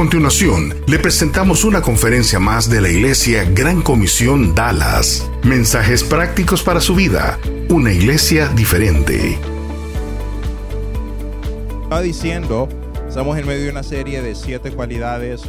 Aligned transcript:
Continuación, 0.00 0.74
le 0.86 0.98
presentamos 0.98 1.62
una 1.62 1.82
conferencia 1.82 2.38
más 2.38 2.70
de 2.70 2.80
la 2.80 2.88
Iglesia 2.88 3.44
Gran 3.44 3.82
Comisión 3.82 4.54
Dallas. 4.54 5.30
Mensajes 5.44 6.02
prácticos 6.02 6.62
para 6.62 6.80
su 6.80 6.94
vida. 6.94 7.38
Una 7.68 7.92
iglesia 7.92 8.48
diferente. 8.48 9.38
Estaba 11.82 12.00
diciendo, 12.00 12.66
estamos 13.06 13.36
en 13.36 13.46
medio 13.46 13.64
de 13.64 13.70
una 13.70 13.82
serie 13.82 14.22
de 14.22 14.34
siete 14.34 14.72
cualidades 14.72 15.42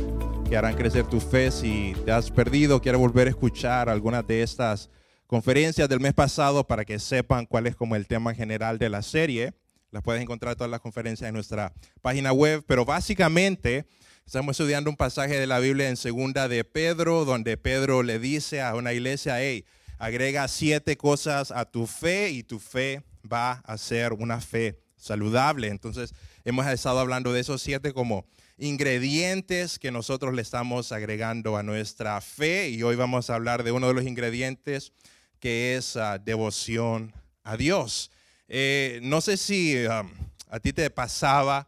que 0.50 0.58
harán 0.58 0.76
crecer 0.76 1.06
tu 1.06 1.22
fe. 1.22 1.50
Si 1.50 1.96
te 2.04 2.12
has 2.12 2.30
perdido, 2.30 2.82
quieres 2.82 3.00
volver 3.00 3.28
a 3.28 3.30
escuchar 3.30 3.88
algunas 3.88 4.28
de 4.28 4.44
estas 4.44 4.90
conferencias 5.28 5.88
del 5.88 6.02
mes 6.02 6.14
pasado 6.14 6.68
para 6.68 6.84
que 6.84 7.00
sepan 7.00 7.46
cuál 7.46 7.68
es 7.68 7.78
como 7.78 7.96
el 7.96 8.06
tema 8.06 8.34
general 8.34 8.78
de 8.80 8.90
la 8.90 9.02
serie. 9.02 9.54
Las 9.92 10.04
puedes 10.04 10.22
encontrar 10.22 10.58
todas 10.58 10.70
las 10.70 10.82
conferencias 10.82 11.30
en 11.30 11.36
nuestra 11.36 11.72
página 12.02 12.34
web, 12.34 12.66
pero 12.68 12.84
básicamente 12.84 13.86
Estamos 14.32 14.58
estudiando 14.58 14.90
un 14.90 14.96
pasaje 14.96 15.38
de 15.38 15.46
la 15.46 15.60
Biblia 15.60 15.90
en 15.90 15.98
segunda 15.98 16.48
de 16.48 16.64
Pedro, 16.64 17.26
donde 17.26 17.58
Pedro 17.58 18.02
le 18.02 18.18
dice 18.18 18.62
a 18.62 18.76
una 18.76 18.94
iglesia, 18.94 19.42
hey, 19.42 19.66
agrega 19.98 20.48
siete 20.48 20.96
cosas 20.96 21.52
a 21.52 21.66
tu 21.66 21.86
fe 21.86 22.30
y 22.30 22.42
tu 22.42 22.58
fe 22.58 23.04
va 23.30 23.62
a 23.66 23.78
ser 23.78 24.14
una 24.14 24.40
fe 24.40 24.80
saludable. 24.96 25.68
Entonces, 25.68 26.14
hemos 26.46 26.66
estado 26.68 27.00
hablando 27.02 27.34
de 27.34 27.42
esos 27.42 27.62
siete 27.62 27.92
como 27.92 28.26
ingredientes 28.58 29.78
que 29.78 29.92
nosotros 29.92 30.34
le 30.34 30.44
estamos 30.44 30.94
agregando 30.94 31.58
a 31.58 31.64
nuestra 31.64 32.22
fe 32.22 32.70
y 32.70 32.84
hoy 32.84 32.96
vamos 32.96 33.30
a 33.30 33.36
hablar 33.36 33.64
de 33.64 33.74
uno 33.74 33.90
de 33.90 33.96
los 33.96 34.06
ingredientes 34.06 34.94
que 35.42 35.76
es 35.76 35.98
ah, 35.98 36.20
devoción 36.20 37.14
a 37.44 37.58
Dios. 37.58 38.12
Eh, 38.48 39.02
no 39.04 39.20
sé 39.20 39.36
si 39.36 39.76
um, 39.88 40.10
a 40.50 40.62
ti 40.62 40.72
te 40.72 40.90
pasaba 40.90 41.68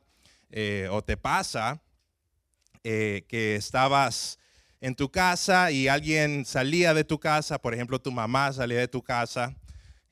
eh, 0.50 0.88
o 0.90 1.02
te 1.02 1.18
pasa 1.18 1.83
eh, 2.84 3.26
que 3.28 3.56
estabas 3.56 4.40
en 4.82 4.96
tu 4.96 5.10
casa 5.10 5.72
y 5.72 5.88
alguien 5.88 6.46
salía 6.46 6.94
de 6.94 7.06
tu 7.06 7.20
casa, 7.20 7.58
por 7.62 7.74
ejemplo, 7.74 8.02
tu 8.02 8.12
mamá 8.12 8.52
salía 8.52 8.80
de 8.80 8.90
tu 8.90 9.02
casa 9.02 9.56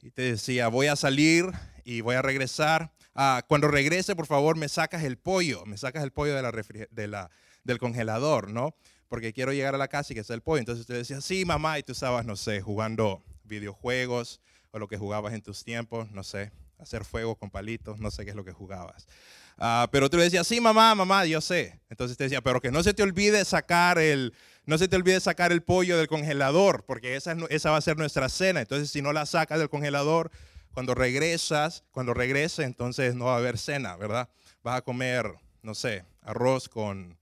y 0.01 0.11
te 0.11 0.21
decía, 0.21 0.69
voy 0.69 0.87
a 0.87 0.95
salir 0.95 1.51
y 1.83 2.01
voy 2.01 2.15
a 2.15 2.21
regresar. 2.21 2.93
Ah, 3.13 3.43
cuando 3.47 3.67
regrese, 3.67 4.15
por 4.15 4.27
favor, 4.27 4.55
me 4.55 4.69
sacas 4.69 5.03
el 5.03 5.17
pollo, 5.17 5.65
me 5.65 5.77
sacas 5.77 6.03
el 6.03 6.11
pollo 6.11 6.33
del 6.35 7.77
congelador, 7.79 8.49
¿no? 8.49 8.73
Porque 9.09 9.33
quiero 9.33 9.51
llegar 9.51 9.75
a 9.75 9.77
la 9.77 9.89
casa 9.89 10.13
y 10.13 10.15
que 10.15 10.23
sea 10.23 10.35
el 10.35 10.41
pollo. 10.41 10.59
Entonces 10.59 10.85
te 10.85 10.93
decía, 10.93 11.19
sí, 11.19 11.43
mamá, 11.43 11.77
y 11.77 11.83
tú 11.83 11.91
estabas, 11.91 12.25
no 12.25 12.37
sé, 12.37 12.61
jugando 12.61 13.21
videojuegos 13.43 14.39
o 14.71 14.79
lo 14.79 14.87
que 14.87 14.97
jugabas 14.97 15.33
en 15.33 15.41
tus 15.41 15.65
tiempos, 15.65 16.09
no 16.11 16.23
sé, 16.23 16.53
hacer 16.79 17.03
fuego 17.03 17.35
con 17.35 17.49
palitos, 17.49 17.99
no 17.99 18.09
sé 18.09 18.23
qué 18.23 18.29
es 18.29 18.37
lo 18.37 18.45
que 18.45 18.53
jugabas. 18.53 19.07
Ah, 19.57 19.87
pero 19.91 20.09
tú 20.09 20.17
le 20.17 20.23
decías, 20.23 20.47
sí, 20.47 20.59
mamá, 20.59 20.95
mamá, 20.95 21.25
yo 21.25 21.41
sé. 21.41 21.79
Entonces 21.89 22.17
te 22.17 22.25
decía, 22.25 22.41
pero 22.41 22.61
que 22.61 22.71
no 22.71 22.83
se 22.83 22.93
te 22.93 23.03
olvide 23.03 23.45
sacar 23.45 23.99
el, 23.99 24.33
no 24.65 24.77
se 24.77 24.87
te 24.87 24.95
olvide 24.95 25.19
sacar 25.19 25.51
el 25.51 25.61
pollo 25.61 25.97
del 25.97 26.07
congelador, 26.07 26.85
porque 26.85 27.15
esa, 27.15 27.35
esa 27.49 27.71
va 27.71 27.77
a 27.77 27.81
ser 27.81 27.97
nuestra 27.97 28.29
cena. 28.29 28.61
Entonces, 28.61 28.89
si 28.89 29.01
no 29.01 29.13
la 29.13 29.25
sacas 29.25 29.59
del 29.59 29.69
congelador, 29.69 30.31
cuando 30.73 30.95
regresas, 30.95 31.83
cuando 31.91 32.13
regrese, 32.13 32.63
entonces 32.63 33.15
no 33.15 33.25
va 33.25 33.35
a 33.35 33.37
haber 33.37 33.57
cena, 33.57 33.95
¿verdad? 33.97 34.29
Vas 34.63 34.77
a 34.77 34.81
comer, 34.81 35.31
no 35.61 35.75
sé, 35.75 36.05
arroz 36.21 36.69
con 36.69 37.17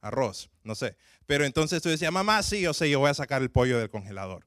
arroz, 0.00 0.50
no 0.64 0.74
sé. 0.74 0.96
Pero 1.26 1.44
entonces 1.44 1.82
tú 1.82 1.88
decías, 1.88 2.12
mamá, 2.12 2.42
sí, 2.42 2.60
yo 2.60 2.74
sé, 2.74 2.90
yo 2.90 3.00
voy 3.00 3.10
a 3.10 3.14
sacar 3.14 3.42
el 3.42 3.50
pollo 3.50 3.78
del 3.78 3.90
congelador. 3.90 4.46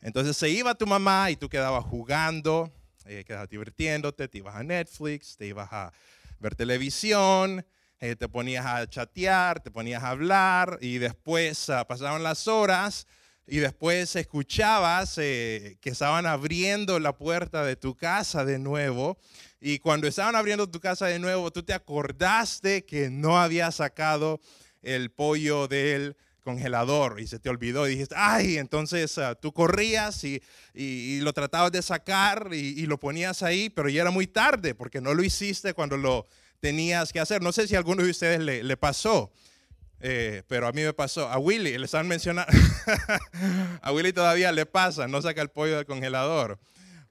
Entonces 0.00 0.36
se 0.36 0.50
iba 0.50 0.74
tu 0.74 0.86
mamá 0.86 1.30
y 1.30 1.36
tú 1.36 1.48
quedabas 1.48 1.84
jugando, 1.84 2.70
eh, 3.06 3.24
quedabas 3.26 3.48
divirtiéndote, 3.48 4.28
te 4.28 4.38
ibas 4.38 4.54
a 4.54 4.62
Netflix, 4.62 5.36
te 5.36 5.46
ibas 5.46 5.68
a 5.72 5.92
ver 6.40 6.54
televisión, 6.54 7.64
eh, 8.00 8.16
te 8.16 8.28
ponías 8.28 8.66
a 8.66 8.86
chatear, 8.88 9.60
te 9.60 9.70
ponías 9.70 10.02
a 10.02 10.10
hablar 10.10 10.78
y 10.80 10.98
después 10.98 11.68
uh, 11.68 11.86
pasaban 11.86 12.22
las 12.22 12.48
horas 12.48 13.06
y 13.46 13.58
después 13.58 14.16
escuchabas 14.16 15.16
eh, 15.18 15.78
que 15.80 15.90
estaban 15.90 16.26
abriendo 16.26 16.98
la 16.98 17.16
puerta 17.16 17.64
de 17.64 17.76
tu 17.76 17.94
casa 17.94 18.44
de 18.44 18.58
nuevo. 18.58 19.18
Y 19.60 19.78
cuando 19.78 20.06
estaban 20.06 20.36
abriendo 20.36 20.68
tu 20.68 20.80
casa 20.80 21.06
de 21.06 21.18
nuevo 21.18 21.50
tú 21.50 21.62
te 21.62 21.72
acordaste 21.72 22.84
que 22.84 23.10
no 23.10 23.40
había 23.40 23.70
sacado 23.70 24.40
el 24.82 25.10
pollo 25.10 25.66
del 25.68 26.16
congelador 26.44 27.18
y 27.18 27.26
se 27.26 27.40
te 27.40 27.48
olvidó 27.48 27.88
y 27.88 27.92
dijiste, 27.92 28.14
ay, 28.16 28.58
entonces 28.58 29.18
uh, 29.18 29.34
tú 29.40 29.52
corrías 29.52 30.22
y, 30.22 30.40
y, 30.74 31.20
lo 31.20 31.32
tratabas 31.32 31.72
de 31.72 31.82
sacar 31.82 32.50
y, 32.52 32.86
lo 32.86 32.98
ponías 32.98 33.42
ahí, 33.42 33.70
pero 33.70 33.88
ya 33.88 34.02
era 34.02 34.10
muy 34.10 34.26
tarde 34.26 34.74
porque 34.74 35.00
no 35.00 35.14
lo 35.14 35.24
hiciste 35.24 35.74
cuando 35.74 35.96
lo 35.96 36.26
tenías 36.60 37.12
que 37.12 37.18
hacer. 37.18 37.42
No 37.42 37.50
sé 37.50 37.66
si 37.66 37.74
a 37.74 37.78
alguno 37.78 38.04
de 38.04 38.10
ustedes 38.10 38.40
le, 38.40 38.62
le 38.62 38.76
pasó, 38.76 39.32
eh, 40.00 40.42
pero 40.46 40.66
a 40.68 40.72
mí 40.72 40.82
me 40.82 40.92
pasó. 40.92 41.28
A 41.28 41.38
Willy, 41.38 41.78
le 41.78 41.86
están 41.86 42.06
mencionando, 42.06 42.52
a 43.82 43.90
Willy 43.90 44.12
todavía 44.12 44.52
le 44.52 44.66
pasa, 44.66 45.08
no 45.08 45.20
saca 45.22 45.42
el 45.42 45.48
pollo 45.48 45.76
del 45.76 45.86
congelador. 45.86 46.60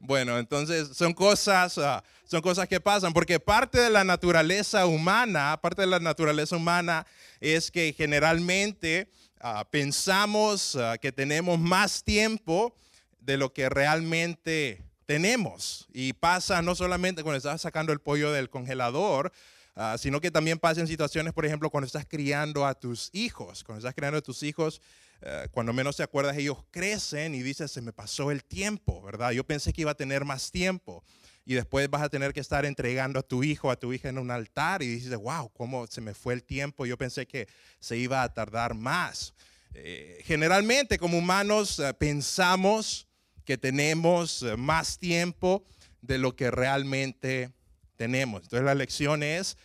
Bueno, 0.05 0.38
entonces 0.38 0.89
son 0.97 1.13
cosas, 1.13 1.77
uh, 1.77 2.01
son 2.25 2.41
cosas 2.41 2.67
que 2.67 2.81
pasan, 2.81 3.13
porque 3.13 3.39
parte 3.39 3.79
de 3.79 3.89
la 3.89 4.03
naturaleza 4.03 4.85
humana, 4.85 5.57
parte 5.61 5.81
de 5.81 5.88
la 5.88 6.00
naturaleza 6.00 6.57
humana 6.57 7.07
es 7.39 7.71
que 7.71 7.94
generalmente 7.97 9.09
Ah, 9.45 9.67
pensamos 9.69 10.77
ah, 10.77 10.97
que 10.97 11.11
tenemos 11.11 11.59
más 11.59 12.01
tiempo 12.01 12.73
de 13.19 13.35
lo 13.35 13.51
que 13.51 13.67
realmente 13.67 14.81
tenemos. 15.05 15.85
Y 15.91 16.13
pasa 16.13 16.61
no 16.61 16.75
solamente 16.75 17.23
cuando 17.23 17.35
estás 17.39 17.59
sacando 17.59 17.91
el 17.91 17.99
pollo 17.99 18.31
del 18.31 18.49
congelador, 18.49 19.33
ah, 19.75 19.97
sino 19.99 20.21
que 20.21 20.31
también 20.31 20.59
pasa 20.59 20.79
en 20.79 20.87
situaciones, 20.87 21.33
por 21.33 21.45
ejemplo, 21.45 21.69
cuando 21.69 21.87
estás 21.87 22.05
criando 22.05 22.65
a 22.65 22.73
tus 22.73 23.09
hijos. 23.11 23.65
Cuando 23.65 23.79
estás 23.79 23.93
criando 23.93 24.19
a 24.19 24.21
tus 24.21 24.43
hijos, 24.43 24.79
eh, 25.19 25.49
cuando 25.51 25.73
menos 25.73 25.97
te 25.97 26.03
acuerdas, 26.03 26.37
ellos 26.37 26.59
crecen 26.71 27.35
y 27.35 27.43
dices, 27.43 27.69
se 27.69 27.81
me 27.81 27.91
pasó 27.91 28.31
el 28.31 28.45
tiempo, 28.45 29.01
¿verdad? 29.01 29.31
Yo 29.31 29.43
pensé 29.43 29.73
que 29.73 29.81
iba 29.81 29.91
a 29.91 29.95
tener 29.95 30.23
más 30.23 30.51
tiempo 30.51 31.03
y 31.45 31.55
después 31.55 31.89
vas 31.89 32.01
a 32.01 32.09
tener 32.09 32.33
que 32.33 32.39
estar 32.39 32.65
entregando 32.65 33.19
a 33.19 33.23
tu 33.23 33.43
hijo, 33.43 33.69
a 33.69 33.75
tu 33.75 33.91
hija 33.91 34.09
en 34.09 34.17
un 34.17 34.31
altar 34.31 34.81
y 34.81 34.87
dices, 34.87 35.15
wow, 35.17 35.51
cómo 35.53 35.87
se 35.87 36.01
me 36.01 36.13
fue 36.13 36.33
el 36.33 36.43
tiempo, 36.43 36.85
yo 36.85 36.97
pensé 36.97 37.27
que 37.27 37.47
se 37.79 37.97
iba 37.97 38.23
a 38.23 38.33
tardar 38.33 38.73
más. 38.73 39.33
Eh, 39.73 40.21
generalmente 40.23 40.97
como 40.97 41.17
humanos 41.17 41.79
eh, 41.79 41.93
pensamos 41.95 43.07
que 43.43 43.57
tenemos 43.57 44.43
eh, 44.43 44.55
más 44.55 44.99
tiempo 44.99 45.65
de 46.01 46.17
lo 46.17 46.35
que 46.35 46.51
realmente 46.51 47.51
tenemos. 47.97 48.43
Entonces 48.43 48.65
la 48.65 48.75
lección 48.75 49.23
es, 49.23 49.57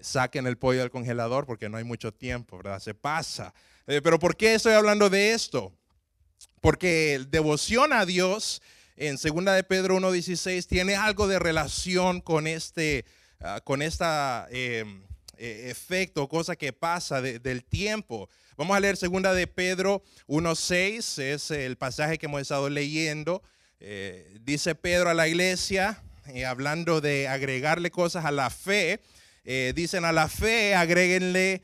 saquen 0.00 0.46
el 0.46 0.58
pollo 0.58 0.80
del 0.80 0.90
congelador 0.90 1.46
porque 1.46 1.68
no 1.68 1.76
hay 1.76 1.84
mucho 1.84 2.12
tiempo, 2.12 2.58
¿verdad? 2.58 2.80
Se 2.80 2.94
pasa. 2.94 3.54
pero 3.86 4.18
¿por 4.18 4.36
qué 4.36 4.54
estoy 4.54 4.72
hablando 4.72 5.08
de 5.08 5.32
esto? 5.32 5.72
Porque 6.60 7.24
devoción 7.28 7.92
a 7.92 8.04
Dios 8.04 8.60
en 8.96 9.16
2 9.16 9.44
de 9.54 9.62
Pedro 9.64 9.98
1.16 9.98 10.66
tiene 10.66 10.96
algo 10.96 11.28
de 11.28 11.38
relación 11.38 12.20
con 12.20 12.46
este, 12.46 13.04
uh, 13.40 13.62
con 13.62 13.82
esta 13.82 14.46
em, 14.50 15.02
e, 15.36 15.70
efecto, 15.70 16.28
cosa 16.28 16.56
que 16.56 16.72
pasa 16.72 17.20
del 17.20 17.64
tiempo. 17.64 18.28
Vamos 18.56 18.76
a 18.76 18.80
leer 18.80 18.96
2 18.98 19.36
de 19.36 19.46
Pedro 19.46 20.02
1.6, 20.28 21.22
es 21.22 21.50
el 21.50 21.76
pasaje 21.76 22.16
que 22.16 22.24
hemos 22.24 22.40
estado 22.40 22.70
leyendo. 22.70 23.42
Eh, 23.80 24.38
dice 24.40 24.74
Pedro 24.74 25.10
a 25.10 25.14
la 25.14 25.28
iglesia, 25.28 26.02
eh, 26.28 26.46
hablando 26.46 27.02
de 27.02 27.28
agregarle 27.28 27.90
cosas 27.90 28.24
a 28.24 28.30
la 28.30 28.48
fe, 28.48 29.00
eh, 29.44 29.74
dicen 29.76 30.06
a 30.06 30.12
la 30.12 30.28
fe, 30.28 30.74
agréguenle 30.74 31.62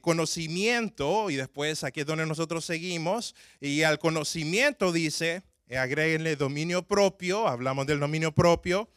conocimiento, 0.00 1.30
y 1.30 1.36
después 1.36 1.84
aquí 1.84 2.00
es 2.00 2.06
donde 2.06 2.26
nosotros 2.26 2.64
seguimos, 2.64 3.36
y 3.60 3.84
al 3.84 4.00
conocimiento 4.00 4.90
dice, 4.90 5.44
eh, 5.70 5.78
agréguenle 5.78 6.34
dominio 6.34 6.82
propio, 6.82 7.46
hablamos 7.46 7.86
del 7.86 8.00
dominio 8.00 8.32
propio. 8.32 8.88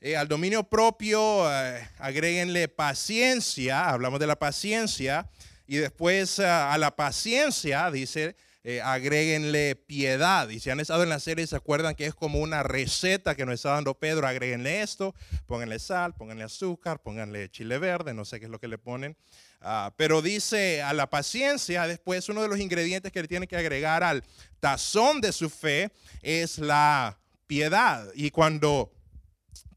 Eh, 0.00 0.16
al 0.16 0.26
dominio 0.26 0.64
propio 0.64 1.48
eh, 1.48 1.88
agréguenle 2.00 2.66
paciencia, 2.66 3.88
hablamos 3.88 4.18
de 4.18 4.26
la 4.26 4.36
paciencia. 4.36 5.30
Y 5.68 5.76
después 5.76 6.40
a 6.40 6.76
la 6.78 6.94
paciencia, 6.96 7.90
dice, 7.92 8.34
agréguenle 8.82 9.76
piedad. 9.76 10.48
Y 10.48 10.58
si 10.58 10.70
han 10.70 10.80
estado 10.80 11.04
en 11.04 11.08
la 11.08 11.20
serie, 11.20 11.46
se 11.46 11.54
acuerdan 11.54 11.94
que 11.94 12.06
es 12.06 12.14
como 12.14 12.40
una 12.40 12.62
receta 12.62 13.34
que 13.34 13.46
nos 13.46 13.54
está 13.54 13.70
dando 13.70 13.94
Pedro. 13.94 14.26
Agréguenle 14.26 14.82
esto, 14.82 15.14
pónganle 15.46 15.78
sal, 15.78 16.14
pónganle 16.14 16.44
azúcar, 16.44 17.00
pónganle 17.00 17.48
chile 17.50 17.78
verde, 17.78 18.12
no 18.12 18.24
sé 18.24 18.40
qué 18.40 18.46
es 18.46 18.50
lo 18.50 18.58
que 18.58 18.68
le 18.68 18.78
ponen. 18.78 19.16
Ah, 19.60 19.92
pero 19.96 20.20
dice 20.22 20.82
a 20.82 20.92
la 20.92 21.08
paciencia, 21.08 21.86
después 21.86 22.28
uno 22.28 22.42
de 22.42 22.48
los 22.48 22.60
ingredientes 22.60 23.12
que 23.12 23.22
le 23.22 23.28
tiene 23.28 23.46
que 23.46 23.56
agregar 23.56 24.02
al 24.02 24.22
tazón 24.60 25.20
de 25.20 25.32
su 25.32 25.48
fe 25.48 25.90
es 26.22 26.58
la 26.58 27.18
piedad. 27.46 28.08
Y 28.14 28.30
cuando 28.30 28.92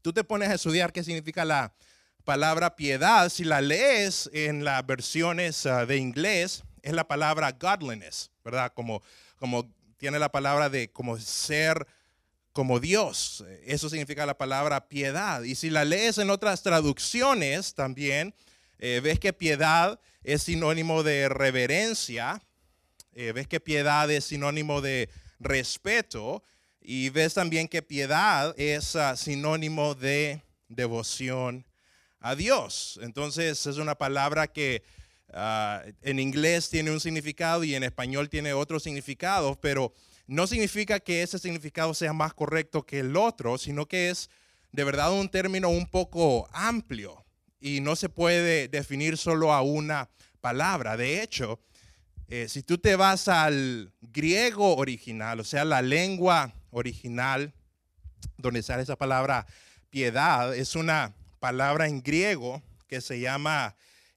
tú 0.02 0.12
te 0.12 0.24
pones 0.24 0.48
a 0.48 0.54
estudiar 0.54 0.92
qué 0.92 1.04
significa 1.04 1.44
la 1.44 1.72
palabra 2.24 2.76
piedad, 2.76 3.28
si 3.28 3.44
la 3.44 3.60
lees 3.60 4.30
en 4.32 4.64
las 4.64 4.84
versiones 4.86 5.64
ah, 5.66 5.86
de 5.86 5.96
inglés, 5.96 6.62
es 6.82 6.92
la 6.92 7.06
palabra 7.06 7.52
godliness, 7.52 8.30
¿verdad? 8.44 8.72
Como, 8.74 9.02
como 9.36 9.70
tiene 9.96 10.18
la 10.18 10.32
palabra 10.32 10.68
de 10.68 10.90
como 10.90 11.18
ser 11.18 11.86
como 12.52 12.80
Dios. 12.80 13.44
Eso 13.64 13.88
significa 13.88 14.26
la 14.26 14.36
palabra 14.36 14.88
piedad. 14.88 15.42
Y 15.42 15.54
si 15.54 15.70
la 15.70 15.84
lees 15.84 16.18
en 16.18 16.30
otras 16.30 16.62
traducciones 16.62 17.74
también, 17.74 18.34
eh, 18.78 19.00
ves 19.02 19.20
que 19.20 19.32
piedad 19.32 20.00
es 20.22 20.42
sinónimo 20.42 21.02
de 21.02 21.28
reverencia, 21.28 22.42
eh, 23.14 23.32
ves 23.32 23.46
que 23.46 23.60
piedad 23.60 24.10
es 24.10 24.24
sinónimo 24.24 24.80
de 24.80 25.08
respeto 25.38 26.42
y 26.80 27.10
ves 27.10 27.34
también 27.34 27.68
que 27.68 27.82
piedad 27.82 28.54
es 28.58 28.96
ah, 28.96 29.16
sinónimo 29.16 29.94
de 29.94 30.42
devoción 30.68 31.66
a 32.20 32.34
Dios. 32.34 32.98
Entonces 33.02 33.66
es 33.66 33.76
una 33.76 33.94
palabra 33.94 34.46
que 34.46 34.82
ah, 35.34 35.82
en 36.02 36.18
inglés 36.18 36.70
tiene 36.70 36.90
un 36.90 37.00
significado 37.00 37.64
y 37.64 37.74
en 37.74 37.84
español 37.84 38.28
tiene 38.28 38.52
otro 38.52 38.80
significado, 38.80 39.58
pero 39.60 39.92
no 40.26 40.46
significa 40.46 41.00
que 41.00 41.22
ese 41.22 41.38
significado 41.38 41.92
sea 41.94 42.12
más 42.12 42.34
correcto 42.34 42.84
que 42.84 43.00
el 43.00 43.16
otro, 43.16 43.58
sino 43.58 43.86
que 43.86 44.10
es 44.10 44.30
de 44.72 44.84
verdad 44.84 45.12
un 45.12 45.28
término 45.28 45.68
un 45.68 45.86
poco 45.86 46.48
amplio 46.52 47.24
y 47.60 47.80
no 47.80 47.96
se 47.96 48.08
puede 48.08 48.68
definir 48.68 49.16
solo 49.16 49.52
a 49.52 49.62
una 49.62 50.08
palabra. 50.40 50.96
De 50.96 51.22
hecho, 51.22 51.60
eh, 52.28 52.48
si 52.48 52.62
tú 52.62 52.78
te 52.78 52.96
vas 52.96 53.26
al 53.26 53.92
griego 54.00 54.76
original, 54.76 55.40
o 55.40 55.44
sea, 55.44 55.64
la 55.64 55.82
lengua 55.82 56.54
original 56.70 57.52
donde 58.38 58.62
sale 58.62 58.82
esa 58.82 58.96
palabra 58.96 59.46
piedad, 59.90 60.54
es 60.54 60.76
una 60.76 61.14
palabra 61.40 61.88
en 61.88 62.02
griego 62.02 62.62
que 62.86 63.00
se 63.00 63.18
llama 63.20 63.74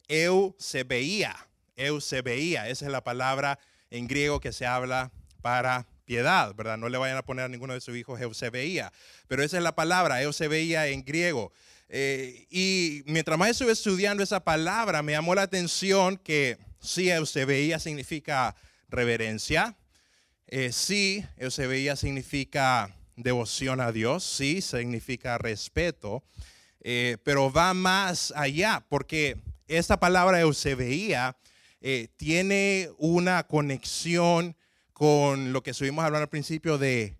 eusebeia. 0.08 1.36
Eusebeia, 1.76 2.70
esa 2.70 2.86
es 2.86 2.92
la 2.92 3.04
palabra 3.04 3.60
en 3.90 4.08
griego 4.08 4.40
que 4.40 4.54
se 4.54 4.66
habla 4.66 5.12
para 5.42 5.88
piedad, 6.06 6.54
¿verdad? 6.56 6.78
No 6.78 6.90
le 6.90 6.98
vayan 6.98 7.18
a 7.18 7.26
poner 7.26 7.46
a 7.46 7.50
ninguno 7.50 7.74
de 7.74 7.82
sus 7.82 7.96
hijos 7.96 8.20
Eusebeía, 8.22 8.92
pero 9.28 9.44
esa 9.44 9.58
es 9.58 9.64
la 9.64 9.76
palabra, 9.76 10.22
Eusebeía 10.22 10.88
en 10.88 11.04
griego. 11.04 11.52
Eh, 11.90 12.48
y 12.50 13.04
mientras 13.06 13.38
más 13.38 13.50
estuve 13.50 13.72
estudiando 13.72 14.24
esa 14.24 14.44
palabra, 14.44 15.02
me 15.04 15.14
llamó 15.14 15.36
la 15.36 15.44
atención 15.44 16.18
que 16.18 16.58
sí, 16.80 17.10
Eusebeía 17.10 17.80
significa 17.80 18.56
reverencia, 18.90 19.76
eh, 20.48 20.72
sí, 20.72 21.26
Eusebeía 21.38 21.96
significa 21.96 22.96
devoción 23.16 23.80
a 23.80 23.92
Dios, 23.92 24.24
sí, 24.24 24.62
significa 24.62 25.38
respeto, 25.38 26.24
eh, 26.82 27.18
pero 27.24 27.52
va 27.52 27.74
más 27.74 28.34
allá, 28.36 28.86
porque 28.90 29.38
esta 29.68 30.00
palabra 30.00 30.40
Eusebeía 30.40 31.38
eh, 31.82 32.08
tiene 32.18 32.90
una 32.98 33.48
conexión 33.48 34.56
con 34.94 35.52
lo 35.52 35.64
que 35.64 35.72
estuvimos 35.72 36.06
hablando 36.06 36.24
al 36.24 36.30
principio 36.30 36.78
de 36.78 37.18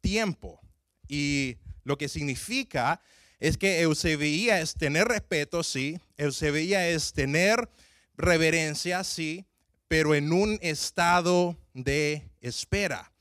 tiempo. 0.00 0.60
Y 1.08 1.56
lo 1.84 1.98
que 1.98 2.08
significa 2.08 3.00
es 3.38 3.58
que 3.58 3.80
Eusebia 3.80 4.60
es 4.60 4.74
tener 4.74 5.08
respeto, 5.08 5.62
sí. 5.62 6.00
Eusebia 6.16 6.88
es 6.88 7.12
tener 7.12 7.68
reverencia, 8.16 9.04
sí, 9.04 9.44
pero 9.88 10.14
en 10.14 10.32
un 10.32 10.58
estado 10.62 11.58
de 11.74 12.30
espera. 12.40 13.12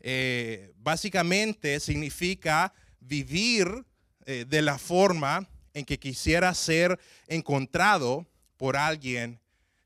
Eh, 0.00 0.72
básicamente 0.76 1.80
significa 1.80 2.72
vivir 3.00 3.84
eh, 4.24 4.44
de 4.48 4.62
la 4.62 4.78
forma 4.78 5.48
en 5.78 5.84
que 5.84 5.98
quisiera 5.98 6.52
ser 6.54 6.98
encontrado 7.26 8.26
por 8.56 8.76
alguien 8.76 9.40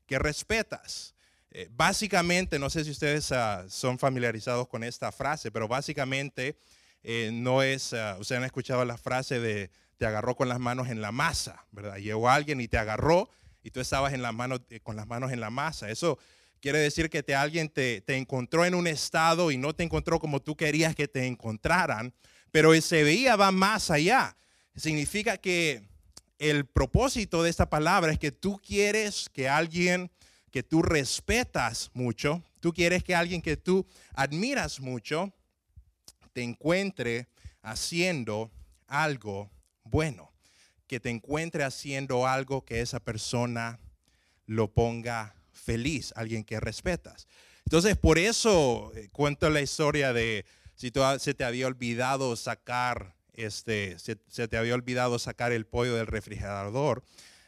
que 0.05 0.19
respetas. 0.19 1.13
Eh, 1.51 1.69
básicamente, 1.71 2.57
no 2.57 2.69
sé 2.69 2.83
si 2.83 2.91
ustedes 2.91 3.31
ah, 3.31 3.65
son 3.69 3.99
familiarizados 3.99 4.67
con 4.67 4.83
esta 4.83 5.11
frase, 5.11 5.51
pero 5.51 5.67
básicamente 5.67 6.57
eh, 7.03 7.29
no 7.31 7.61
es, 7.61 7.93
uh, 7.93 8.19
ustedes 8.19 8.39
han 8.39 8.45
escuchado 8.45 8.83
la 8.85 8.97
frase 8.97 9.39
de 9.39 9.69
te 9.97 10.05
agarró 10.05 10.35
con 10.35 10.49
las 10.49 10.59
manos 10.59 10.89
en 10.89 11.01
la 11.01 11.11
masa, 11.11 11.65
¿verdad? 11.71 11.97
Llegó 11.97 12.29
alguien 12.29 12.59
y 12.59 12.67
te 12.67 12.77
agarró 12.77 13.29
y 13.61 13.71
tú 13.71 13.79
estabas 13.79 14.13
eh, 14.13 14.79
con 14.81 14.95
las 14.95 15.07
manos 15.07 15.31
en 15.31 15.39
la 15.39 15.49
masa. 15.49 15.89
Eso 15.89 16.17
quiere 16.59 16.79
decir 16.79 17.09
que 17.09 17.23
te, 17.23 17.35
alguien 17.35 17.69
te, 17.69 18.01
te, 18.01 18.15
encontró 18.15 18.65
en 18.65 18.73
un 18.73 18.87
estado 18.87 19.51
y 19.51 19.57
no 19.57 19.73
te 19.73 19.83
encontró 19.83 20.19
como 20.19 20.41
tú 20.41 20.55
querías 20.55 20.95
que 20.95 21.07
te 21.07 21.27
encontraran, 21.27 22.13
pero 22.51 22.73
ese 22.73 23.03
veía 23.03 23.35
va 23.35 23.51
más 23.51 23.91
allá. 23.91 24.35
Significa 24.75 25.37
que 25.37 25.83
el 26.39 26.65
propósito 26.65 27.43
de 27.43 27.49
esta 27.49 27.69
palabra 27.69 28.11
es 28.11 28.19
que 28.19 28.31
tú 28.31 28.59
quieres 28.65 29.29
que 29.29 29.47
alguien 29.47 30.11
que 30.51 30.61
tú 30.61 30.83
respetas 30.83 31.89
mucho, 31.93 32.43
tú 32.59 32.73
quieres 32.73 33.03
que 33.03 33.15
alguien 33.15 33.41
que 33.41 33.57
tú 33.57 33.87
admiras 34.13 34.79
mucho 34.79 35.33
te 36.31 36.43
encuentre 36.43 37.27
haciendo 37.63 38.51
algo 38.87 39.49
bueno, 39.83 40.31
que 40.85 40.99
te 40.99 41.09
encuentre 41.09 41.63
haciendo 41.63 42.27
algo 42.27 42.65
que 42.65 42.81
esa 42.81 42.99
persona 42.99 43.79
lo 44.45 44.71
ponga 44.71 45.35
feliz, 45.51 46.13
alguien 46.15 46.43
que 46.43 46.59
respetas. 46.59 47.27
Entonces, 47.65 47.97
por 47.97 48.19
eso 48.19 48.91
eh, 48.95 49.09
cuento 49.11 49.49
la 49.49 49.61
historia 49.61 50.13
de 50.13 50.45
si 50.75 50.91
se 51.19 51.33
te 51.33 51.43
había 51.43 51.67
olvidado 51.67 52.35
sacar 52.35 53.15
este, 53.33 53.97
se 53.99 54.47
te 54.47 54.57
había 54.57 54.73
olvidado 54.73 55.19
sacar 55.19 55.51
el 55.51 55.65
pollo 55.65 55.95
del 55.95 56.07
refrigerador 56.07 57.03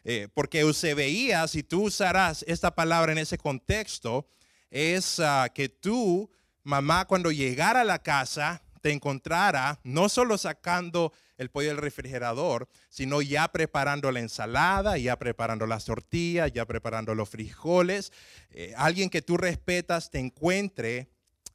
eh, 0.07 0.27
porque 0.35 0.63
veía, 0.95 1.47
si 1.47 1.63
tú 1.63 1.85
usarás 1.85 2.45
esta 2.47 2.75
palabra 2.75 3.11
en 3.11 3.17
ese 3.17 3.39
contexto, 3.39 4.29
es 4.69 5.19
ah, 5.19 5.49
que 5.53 5.67
tú, 5.67 6.29
mamá, 6.63 7.05
cuando 7.05 7.31
llegara 7.31 7.81
a 7.81 7.85
la 7.85 7.97
casa, 7.97 8.61
te 8.81 8.91
encontrara 8.91 9.79
no 9.83 10.07
solo 10.07 10.37
sacando 10.37 11.11
el 11.37 11.49
pollo 11.49 11.69
del 11.69 11.77
refrigerador, 11.77 12.69
sino 12.87 13.23
ya 13.23 13.47
preparando 13.51 14.11
la 14.11 14.19
ensalada, 14.19 14.99
ya 14.99 15.17
preparando 15.17 15.65
las 15.65 15.85
tortillas, 15.85 16.53
ya 16.53 16.67
preparando 16.67 17.15
los 17.15 17.27
frijoles. 17.27 18.13
Eh, 18.51 18.75
alguien 18.77 19.09
que 19.09 19.23
tú 19.23 19.37
respetas 19.37 20.11
te 20.11 20.19
encuentre 20.19 21.09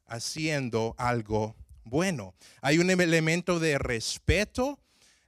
haciendo 0.07 0.93
algo 0.97 1.55
bueno. 1.83 2.35
Hay 2.61 2.77
un 2.79 2.89
elemento 2.89 3.59
de 3.59 3.77
respeto 3.77 4.79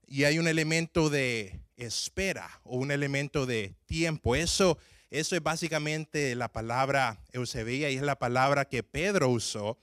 y 0.08 0.26
hay 0.26 0.40
un 0.40 0.48
elemento 0.48 1.10
de 1.10 1.60
espera 1.78 2.62
o 2.64 2.78
un 2.78 2.92
elemento 2.92 3.46
de 3.46 3.76
tiempo. 3.86 4.36
Eso, 4.36 4.78
eso 5.10 5.36
es 5.36 5.44
básicamente 5.44 6.36
la 6.36 6.52
palabra 6.52 7.20
Eusebia 7.32 7.90
y 7.90 7.96
es 7.96 8.04
la 8.04 8.20
palabra 8.20 8.66
que 8.66 8.84
Pedro 8.84 9.30
usó 9.30 9.78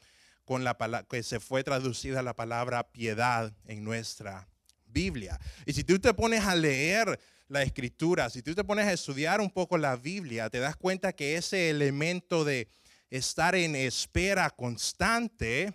con 0.44 0.64
la 0.64 0.76
que 1.08 1.22
se 1.22 1.38
fue 1.38 1.62
traducida 1.62 2.22
la 2.22 2.34
palabra 2.34 2.90
piedad 2.90 3.52
en 3.66 3.84
nuestra 3.84 4.48
Biblia. 4.86 5.38
Y 5.64 5.72
si 5.72 5.84
tú 5.84 5.98
te 5.98 6.12
pones 6.12 6.44
a 6.44 6.56
leer 6.56 7.20
la 7.48 7.62
escritura, 7.62 8.30
si 8.30 8.42
tú 8.42 8.54
te 8.54 8.64
pones 8.64 8.86
a 8.86 8.92
estudiar 8.92 9.40
un 9.40 9.50
poco 9.50 9.78
la 9.78 9.96
Biblia, 9.96 10.50
te 10.50 10.58
das 10.58 10.76
cuenta 10.76 11.12
que 11.12 11.36
ese 11.36 11.70
elemento 11.70 12.44
de 12.44 12.68
estar 13.10 13.54
en 13.54 13.74
espera 13.74 14.50
constante 14.50 15.74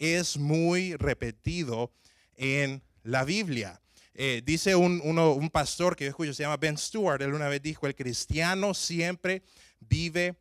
es 0.00 0.36
muy 0.38 0.96
repetido 0.96 1.92
en 2.36 2.82
la 3.04 3.24
Biblia. 3.24 3.80
Eh, 4.14 4.42
dice 4.44 4.74
un, 4.74 5.00
un, 5.00 5.50
pastor 5.50 5.94
que 5.94 6.04
yo 6.04 6.10
escucho, 6.10 6.34
se 6.34 6.42
llama 6.42 6.56
Ben 6.56 6.76
Stewart, 6.76 7.22
él 7.22 7.32
una 7.32 7.48
vez 7.48 7.62
dijo, 7.62 7.86
el 7.86 7.94
cristiano 7.94 8.74
siempre 8.74 9.42
vive 9.78 10.34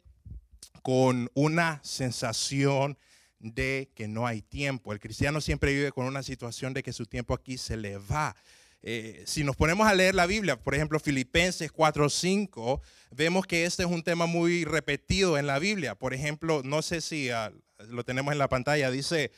con 0.82 1.30
una 1.36 1.80
sensación 1.84 2.98
de 3.40 3.92
que 3.96 4.08
no 4.08 4.26
hay 4.26 4.42
tiempo. 4.42 4.92
El 4.92 5.00
cristiano 5.00 5.40
siempre 5.40 5.74
vive 5.74 5.92
con 5.92 6.06
una 6.06 6.24
situación 6.24 6.74
de 6.74 6.84
que 6.84 6.94
su 6.94 7.06
tiempo 7.06 7.34
aquí 7.34 7.58
se 7.58 7.78
le 7.78 7.98
va. 7.98 8.36
Eh, 8.82 9.24
si 9.26 9.44
nos 9.44 9.58
ponemos 9.58 9.88
a 9.88 9.94
leer 9.94 10.16
la 10.16 10.26
Biblia, 10.26 10.58
por 10.62 10.74
ejemplo, 10.74 11.00
Filipenses 11.00 11.72
4:5, 11.72 12.82
vemos 13.12 13.46
que 13.46 13.66
este 13.66 13.84
es 13.84 13.90
un 13.90 14.04
tema 14.04 14.26
muy 14.26 14.64
repetido 14.64 15.38
en 15.38 15.48
la 15.48 15.60
Biblia. 15.60 15.96
Por 15.96 16.14
ejemplo, 16.14 16.62
no 16.64 16.82
sé 16.82 17.02
si 17.02 17.30
ah, 17.30 17.52
lo 17.90 18.04
tenemos 18.04 18.32
en 18.32 18.38
la 18.38 18.48
pantalla, 18.48 18.90
dice 18.92 19.32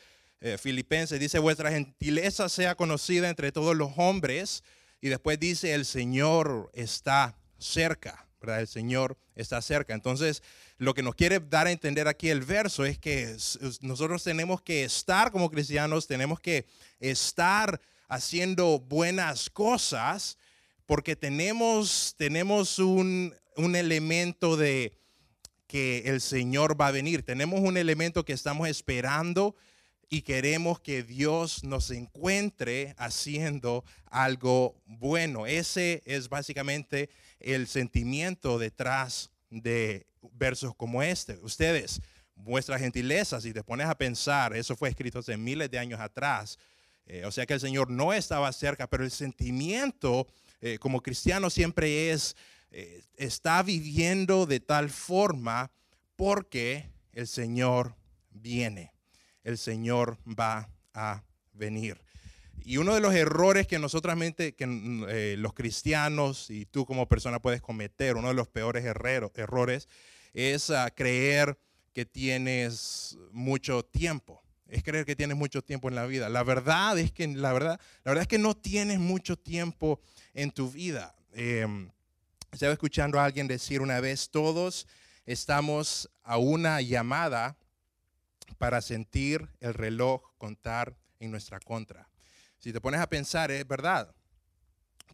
eh, 0.44 0.58
Filipenses, 0.58 1.20
dice, 1.20 1.38
vuestra 1.38 1.72
gentileza 1.72 2.50
sea 2.50 2.74
conocida 2.74 3.30
entre 3.30 3.52
todos 3.52 3.76
los 3.76 3.92
hombres. 3.98 4.64
Y 5.00 5.10
después 5.10 5.40
dice, 5.40 5.74
el 5.76 5.86
Señor 5.86 6.72
está 6.74 7.38
cerca, 7.60 8.28
¿verdad? 8.42 8.62
El 8.62 8.68
Señor 8.68 9.18
está 9.36 9.62
cerca. 9.62 9.94
Entonces, 9.94 10.42
lo 10.78 10.96
que 10.96 11.04
nos 11.04 11.14
quiere 11.14 11.40
dar 11.40 11.68
a 11.68 11.72
entender 11.72 12.08
aquí 12.08 12.30
el 12.30 12.42
verso 12.42 12.86
es 12.86 12.98
que 12.98 13.38
nosotros 13.82 14.24
tenemos 14.24 14.64
que 14.64 14.84
estar 14.84 15.32
como 15.32 15.52
cristianos, 15.52 16.08
tenemos 16.08 16.40
que 16.40 16.66
estar 17.00 17.80
haciendo 18.08 18.80
buenas 18.80 19.48
cosas 19.50 20.40
porque 20.88 21.16
tenemos, 21.16 22.16
tenemos 22.18 22.80
un, 22.80 23.36
un 23.58 23.76
elemento 23.76 24.58
de 24.58 24.98
que 25.68 26.00
el 26.08 26.20
Señor 26.20 26.80
va 26.82 26.88
a 26.88 26.92
venir. 26.92 27.24
Tenemos 27.24 27.60
un 27.60 27.78
elemento 27.78 28.26
que 28.26 28.34
estamos 28.34 28.68
esperando 28.68 29.56
y 30.14 30.24
queremos 30.24 30.82
que 30.82 31.04
Dios 31.04 31.64
nos 31.64 31.90
encuentre 31.90 32.94
haciendo 32.98 33.86
algo 34.08 34.76
bueno. 34.86 35.48
Ese 35.48 36.04
es 36.06 36.28
básicamente 36.28 37.10
el 37.40 37.66
sentimiento 37.66 38.60
detrás 38.60 39.32
de 39.50 40.06
versos 40.34 40.76
como 40.76 41.02
este. 41.02 41.40
Ustedes, 41.42 42.02
vuestra 42.36 42.78
gentileza, 42.78 43.40
si 43.40 43.54
te 43.54 43.64
pones 43.64 43.88
a 43.88 43.98
pensar, 43.98 44.54
eso 44.54 44.76
fue 44.76 44.90
escrito 44.90 45.20
hace 45.20 45.38
miles 45.38 45.72
de 45.72 45.80
años 45.80 46.02
atrás, 46.02 46.60
eh, 47.06 47.24
o 47.26 47.32
sea 47.32 47.46
que 47.46 47.54
el 47.54 47.62
Señor 47.62 47.90
no 47.90 48.12
estaba 48.12 48.52
cerca, 48.52 48.88
pero 48.88 49.06
el 49.06 49.12
sentimiento 49.12 50.28
eh, 50.60 50.78
como 50.78 51.02
cristiano 51.02 51.50
siempre 51.50 52.12
es, 52.12 52.36
eh, 52.72 53.02
está 53.16 53.64
viviendo 53.64 54.46
de 54.46 54.60
tal 54.60 54.90
forma 54.90 55.72
porque 56.18 56.90
el 57.14 57.28
Señor 57.28 57.96
viene 58.30 58.92
el 59.44 59.58
Señor 59.58 60.18
va 60.28 60.70
a 60.94 61.24
venir. 61.54 62.02
Y 62.64 62.78
uno 62.78 62.94
de 62.94 63.02
los 63.02 63.16
errores 63.16 63.66
que 63.66 63.80
nosotros, 63.80 64.16
que, 64.36 64.68
mm, 64.68 65.06
eh, 65.10 65.36
los 65.38 65.54
cristianos 65.54 66.50
y 66.50 66.66
tú 66.66 66.86
como 66.86 67.08
persona 67.08 67.42
puedes 67.42 67.62
cometer, 67.62 68.16
uno 68.16 68.28
de 68.28 68.34
los 68.34 68.48
peores 68.48 68.86
errores, 68.86 69.88
es 70.34 70.70
ah, 70.70 70.90
creer 70.92 71.58
que 71.94 72.06
tienes 72.06 73.18
mucho 73.32 73.84
tiempo. 73.84 74.42
Es 74.68 74.84
creer 74.84 75.06
que 75.06 75.16
tienes 75.16 75.36
mucho 75.36 75.62
tiempo 75.62 75.90
en 75.90 75.96
la 75.96 76.06
vida. 76.06 76.30
La 76.30 76.44
verdad 76.44 76.98
es 76.98 77.12
que, 77.12 77.28
la 77.28 77.52
verdad, 77.52 77.80
la 78.04 78.12
verdad 78.12 78.22
es 78.22 78.28
que 78.28 78.38
no 78.38 78.56
tienes 78.56 79.00
mucho 79.00 79.38
tiempo 79.38 80.00
en 80.34 80.52
tu 80.52 80.72
vida. 80.72 81.16
Eh, 81.34 81.68
estaba 82.52 82.74
escuchando 82.74 83.20
a 83.20 83.26
alguien 83.26 83.48
decir 83.48 83.82
una 83.82 84.00
vez, 84.00 84.30
todos 84.30 84.88
estamos 85.26 86.10
a 86.24 86.38
una 86.38 86.82
llamada 86.82 87.58
para 88.58 88.82
sentir 88.82 89.50
el 89.60 89.74
reloj 89.74 90.22
contar 90.38 90.96
en 91.20 91.32
nuestra 91.32 91.60
contra. 91.60 92.10
Si 92.60 92.72
te 92.72 92.82
pones 92.82 93.00
a 93.00 93.10
pensar, 93.10 93.52
es 93.52 93.68
verdad, 93.68 94.14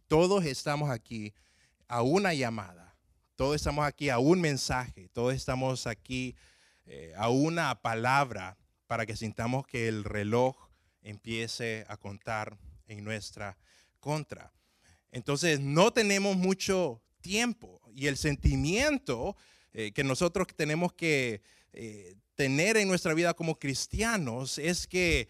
todos 0.06 0.44
estamos 0.44 0.90
aquí 0.90 1.34
a 1.86 2.02
una 2.02 2.34
llamada, 2.34 2.96
todos 3.36 3.56
estamos 3.56 3.86
aquí 3.86 4.10
a 4.10 4.18
un 4.18 4.40
mensaje, 4.40 5.08
todos 5.12 5.34
estamos 5.34 5.86
aquí 5.86 6.36
eh, 6.86 7.12
a 7.16 7.28
una 7.28 7.80
palabra 7.80 8.56
para 8.86 9.06
que 9.06 9.16
sintamos 9.16 9.66
que 9.66 9.88
el 9.88 10.04
reloj 10.04 10.56
empiece 11.02 11.84
a 11.88 11.96
contar 11.96 12.58
en 12.86 13.04
nuestra 13.04 13.56
contra. 14.00 14.52
Entonces, 15.10 15.60
no 15.60 15.92
tenemos 15.92 16.36
mucho 16.36 17.02
tiempo 17.20 17.80
y 17.94 18.06
el 18.06 18.16
sentimiento 18.16 19.36
eh, 19.72 19.92
que 19.92 20.04
nosotros 20.04 20.46
tenemos 20.56 20.92
que 20.92 21.42
eh, 21.72 22.14
tener 22.38 22.76
en 22.76 22.86
nuestra 22.86 23.14
vida 23.14 23.34
como 23.34 23.58
cristianos 23.58 24.58
es 24.58 24.86
que 24.86 25.28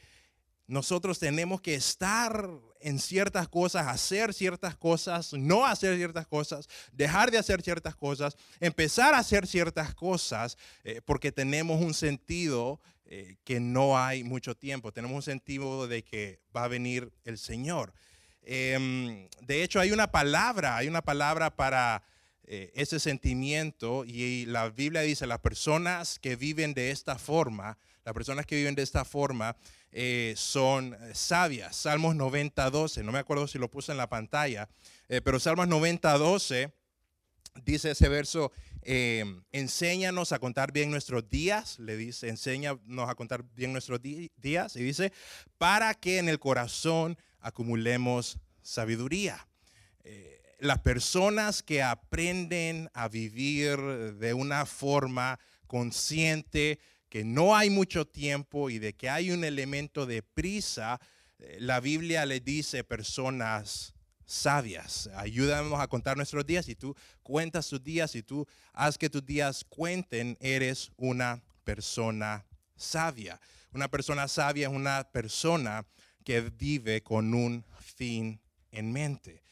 nosotros 0.67 1.19
tenemos 1.19 1.63
que 1.63 1.75
estar 1.75 2.51
en 2.81 2.99
ciertas 2.99 3.49
cosas, 3.49 3.87
hacer 3.87 4.35
ciertas 4.35 4.77
cosas, 4.77 5.33
no 5.33 5.65
hacer 5.65 5.97
ciertas 5.97 6.27
cosas, 6.27 6.69
dejar 6.93 7.31
de 7.31 7.39
hacer 7.39 7.63
ciertas 7.63 7.97
cosas, 7.97 8.37
empezar 8.61 9.15
a 9.15 9.21
hacer 9.21 9.47
ciertas 9.47 9.95
cosas, 9.95 10.59
eh, 10.85 11.01
porque 11.03 11.33
tenemos 11.33 11.81
un 11.81 11.95
sentido 11.95 12.79
eh, 13.07 13.37
que 13.43 13.59
no 13.59 13.97
hay 13.97 14.23
mucho 14.23 14.55
tiempo, 14.55 14.93
tenemos 14.93 15.17
un 15.17 15.23
sentido 15.23 15.89
de 15.89 16.05
que 16.05 16.43
va 16.55 16.65
a 16.65 16.69
venir 16.69 17.11
el 17.25 17.39
Señor. 17.39 17.95
Em, 18.43 19.31
de 19.41 19.63
hecho, 19.63 19.81
hay 19.81 19.93
una 19.93 20.11
palabra, 20.11 20.77
hay 20.77 20.89
una 20.89 21.01
palabra 21.01 21.57
para 21.57 22.03
eh, 22.51 22.73
ese 22.75 22.99
sentimiento 22.99 24.07
y 24.07 24.47
la 24.47 24.71
Biblia 24.71 25.03
dice, 25.03 25.27
las 25.27 25.41
personas 25.41 26.19
que 26.19 26.35
viven 26.35 26.73
de 26.73 26.91
esta 26.91 27.19
forma, 27.19 27.77
las 28.07 28.15
personas 28.15 28.47
que 28.47 28.57
viven 28.57 28.75
de 28.75 28.81
esta 28.81 29.05
forma 29.05 29.55
eh, 29.93 30.33
son 30.35 30.95
eh, 30.95 31.11
sabias. 31.13 31.77
Salmos 31.77 32.17
90, 32.17 32.71
12, 32.71 33.03
no 33.03 33.13
me 33.13 33.19
acuerdo 33.19 33.47
si 33.49 33.59
lo 33.59 33.71
puse 33.71 33.93
en 33.93 33.99
la 33.99 34.09
pantalla, 34.09 34.67
pero 35.25 35.39
Salmos 35.39 35.69
90, 35.69 36.17
12 36.17 36.73
dice 37.67 37.91
ese 37.91 38.09
verso, 38.09 38.51
enséñanos 38.83 40.33
a 40.33 40.39
contar 40.39 40.73
bien 40.73 40.91
nuestros 40.91 41.29
días, 41.29 41.79
le 41.79 41.99
dice, 41.99 42.31
enséñanos 42.31 43.11
a 43.11 43.15
contar 43.15 43.45
bien 43.57 43.73
nuestros 43.73 44.01
días, 44.01 44.75
y 44.75 44.83
dice, 44.83 45.13
para 45.59 45.93
que 45.93 46.17
en 46.17 46.31
el 46.31 46.39
corazón 46.39 47.19
acumulemos 47.41 48.39
sabiduría 48.63 49.47
las 50.59 50.81
personas 50.81 51.63
que 51.63 51.83
aprenden 51.83 52.91
a 52.93 53.09
vivir 53.09 53.79
de 54.15 54.35
una 54.35 54.67
forma 54.67 55.39
consciente, 55.67 56.81
que 57.09 57.25
no 57.25 57.57
hay 57.57 57.71
mucho 57.71 58.07
tiempo 58.07 58.69
y 58.71 58.79
de 58.79 58.95
que 58.95 59.09
hay 59.09 59.31
un 59.31 59.45
elemento 59.45 60.05
de 60.05 60.23
prisa, 60.23 61.01
eh, 61.39 61.59
la 61.61 61.81
Biblia 61.81 62.27
le 62.27 62.41
dice 62.41 62.83
personas 62.85 63.95
sabias. 64.27 65.09
Ayúdanos 65.15 65.81
a 65.81 65.89
contar 65.89 66.17
nuestros 66.17 66.45
días. 66.47 66.69
y 66.69 66.75
tú 66.75 66.95
cuentas 67.23 67.69
tus 67.69 67.83
días, 67.83 68.15
y 68.15 68.23
tú 68.23 68.47
haz 68.73 68.99
que 68.99 69.09
tus 69.09 69.25
días 69.25 69.65
cuenten, 69.65 70.37
eres 70.41 70.91
una 70.97 71.43
persona 71.65 72.45
sabia. 72.77 73.41
Una 73.73 73.89
persona 73.89 74.29
sabia 74.29 74.69
es 74.69 74.75
una 74.75 75.05
persona 75.05 75.87
que 76.25 76.41
vive 76.41 77.03
con 77.03 77.33
un 77.33 77.65
fin 77.81 78.41
en 78.71 78.93
mente. 78.93 79.43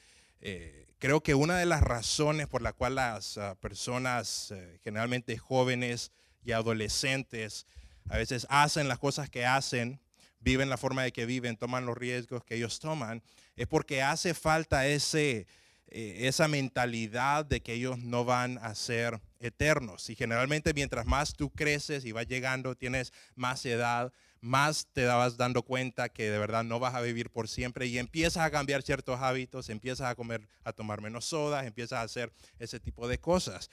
Eh, 0.40 0.85
creo 0.98 1.22
que 1.22 1.34
una 1.34 1.58
de 1.58 1.66
las 1.66 1.82
razones 1.82 2.46
por 2.46 2.62
la 2.62 2.72
cual 2.72 2.96
las 2.96 3.38
ah, 3.38 3.56
personas, 3.60 4.50
eh, 4.50 4.78
generalmente 4.82 5.36
jóvenes 5.36 6.12
y 6.44 6.52
adolescentes, 6.52 7.66
a 8.08 8.16
veces 8.16 8.46
hacen 8.50 8.88
las 8.88 8.98
cosas 8.98 9.28
que 9.28 9.44
hacen, 9.44 10.00
viven 10.40 10.70
la 10.70 10.76
forma 10.76 11.02
de 11.02 11.12
que 11.12 11.26
viven, 11.26 11.56
toman 11.56 11.86
los 11.86 11.96
riesgos 11.96 12.44
que 12.44 12.56
ellos 12.56 12.78
toman, 12.78 13.22
es 13.56 13.66
porque 13.66 14.02
hace 14.02 14.32
falta 14.32 14.86
ese, 14.86 15.46
eh, 15.88 16.16
esa 16.20 16.46
mentalidad 16.46 17.44
de 17.44 17.60
que 17.60 17.72
ellos 17.74 17.98
no 17.98 18.24
van 18.24 18.58
a 18.58 18.74
ser 18.74 19.20
eternos. 19.40 20.08
Y 20.08 20.14
generalmente 20.14 20.72
mientras 20.72 21.06
más 21.06 21.34
tú 21.34 21.50
creces 21.50 22.04
y 22.04 22.12
vas 22.12 22.26
llegando, 22.26 22.76
tienes 22.76 23.12
más 23.34 23.64
edad, 23.66 24.12
más 24.40 24.86
te 24.92 25.02
dabas 25.02 25.36
dando 25.36 25.62
cuenta 25.62 26.08
que 26.08 26.30
de 26.30 26.38
verdad 26.38 26.64
no 26.64 26.78
vas 26.78 26.94
a 26.94 27.00
vivir 27.00 27.30
por 27.30 27.48
siempre 27.48 27.86
y 27.86 27.98
empiezas 27.98 28.44
a 28.44 28.50
cambiar 28.50 28.82
ciertos 28.82 29.20
hábitos, 29.20 29.68
empiezas 29.68 30.08
a 30.08 30.14
comer, 30.14 30.46
a 30.64 30.72
tomar 30.72 31.00
menos 31.00 31.24
sodas, 31.24 31.66
empiezas 31.66 31.98
a 31.98 32.02
hacer 32.02 32.32
ese 32.58 32.80
tipo 32.80 33.08
de 33.08 33.18
cosas. 33.18 33.70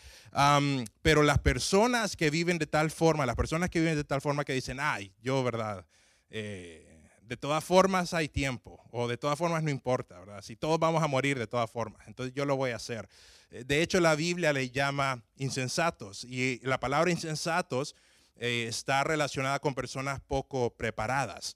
pero 1.01 1.24
las 1.24 1.39
personas 1.39 2.15
que 2.15 2.29
viven 2.29 2.58
de 2.58 2.67
tal 2.67 2.91
forma, 2.91 3.25
las 3.25 3.36
personas 3.36 3.70
que 3.70 3.79
viven 3.79 3.96
de 3.96 4.03
tal 4.03 4.22
forma 4.22 4.43
que 4.46 4.53
dicen, 4.53 4.79
ay, 4.79 5.13
yo, 5.22 5.43
verdad, 5.43 5.86
eh, 6.29 6.93
de 7.22 7.38
todas 7.38 7.63
formas 7.63 8.13
hay 8.13 8.27
tiempo, 8.27 8.82
o 8.91 9.08
de 9.08 9.17
todas 9.17 9.38
formas 9.38 9.63
no 9.63 9.70
importa. 9.70 10.22
Si 10.41 10.55
todos 10.55 10.79
vamos 10.79 11.01
a 11.01 11.08
morir 11.08 11.39
de 11.39 11.48
todas 11.48 11.70
formas, 11.70 12.08
entonces 12.08 12.34
yo 12.36 12.46
lo 12.46 12.55
voy 12.55 12.72
a 12.72 12.75
hacer. 12.75 13.08
Eh, 13.51 13.63
de 13.63 13.82
hecho, 13.82 14.00
la 14.00 14.15
Biblia 14.15 14.51
le 14.53 14.70
llama 14.70 15.24
insensatos, 15.38 16.24
y 16.24 16.60
la 16.63 16.79
palabra 16.79 17.12
insensatos 17.12 17.96
eh, 18.35 18.65
está 18.67 19.03
relacionada 19.03 19.59
con 19.59 19.75
personas 19.75 20.19
poco 20.21 20.75
preparadas. 20.75 21.55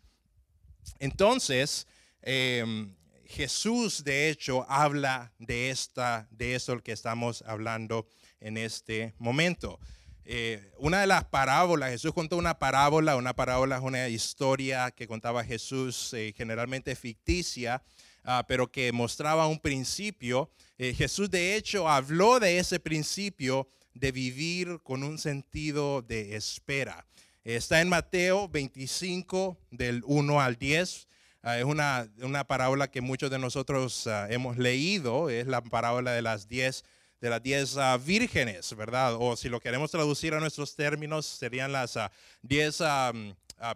Entonces, 0.99 1.87
em, 2.21 2.95
Jesús 3.25 4.03
de 4.03 4.29
hecho 4.29 4.65
habla 4.69 5.33
de, 5.39 5.69
esta, 5.69 6.27
de 6.31 6.55
eso 6.55 6.79
que 6.81 6.91
estamos 6.91 7.43
hablando 7.45 8.07
en 8.39 8.57
este 8.57 9.13
momento. 9.17 9.79
Eh, 10.23 10.71
una 10.77 11.01
de 11.01 11.07
las 11.07 11.25
parábolas, 11.25 11.89
Jesús 11.89 12.13
contó 12.13 12.37
una 12.37 12.59
parábola, 12.59 13.15
una 13.15 13.33
parábola 13.33 13.77
es 13.77 13.81
una 13.81 14.07
historia 14.07 14.91
que 14.91 15.07
contaba 15.07 15.43
Jesús, 15.43 16.13
eh, 16.13 16.33
generalmente 16.35 16.95
ficticia, 16.95 17.81
ah, 18.23 18.45
pero 18.47 18.71
que 18.71 18.91
mostraba 18.91 19.47
un 19.47 19.59
principio. 19.59 20.51
Jesús 20.77 21.31
de 21.31 21.55
hecho 21.55 21.89
habló 21.89 22.39
de 22.39 22.59
ese 22.59 22.79
principio 22.79 23.67
de 23.99 24.11
vivir 24.11 24.79
con 24.83 25.03
un 25.03 25.17
sentido 25.17 26.01
de 26.01 26.35
espera. 26.35 27.05
Está 27.43 27.81
en 27.81 27.89
Mateo 27.89 28.49
25, 28.49 29.57
del 29.71 30.03
1 30.05 30.41
al 30.41 30.57
10. 30.57 31.07
Ah, 31.43 31.57
es 31.57 31.63
una, 31.63 32.09
una, 32.21 32.43
parábola 32.43 32.91
que 32.91 32.99
muchos 32.99 33.31
de 33.31 33.39
nosotros 33.39 34.05
ah, 34.07 34.27
hemos 34.29 34.57
leído. 34.57 35.29
Es 35.29 35.47
la 35.47 35.61
parábola 35.61 36.11
de 36.11 36.21
las 36.21 36.47
10 36.47 36.83
de 37.21 37.29
las 37.29 37.41
10 37.41 37.77
ah, 37.77 37.97
vírgenes, 37.97 38.75
¿verdad? 38.75 39.15
O 39.19 39.35
si 39.35 39.49
lo 39.49 39.59
queremos 39.59 39.91
traducir 39.91 40.33
a 40.33 40.39
nuestros 40.39 40.75
términos, 40.75 41.25
serían 41.25 41.71
las 41.71 41.97
10 42.41 42.79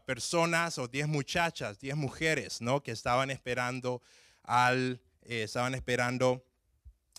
personas 0.05 0.77
o 0.77 0.87
10 0.87 1.07
muchachas, 1.07 1.79
10 1.79 1.95
mujeres, 1.95 2.61
¿no? 2.61 2.83
Que 2.83 2.91
estaban 2.91 3.31
esperando 3.31 4.01
al, 4.43 5.01
eh, 5.23 5.43
estaban 5.43 5.75
esperando 5.75 6.43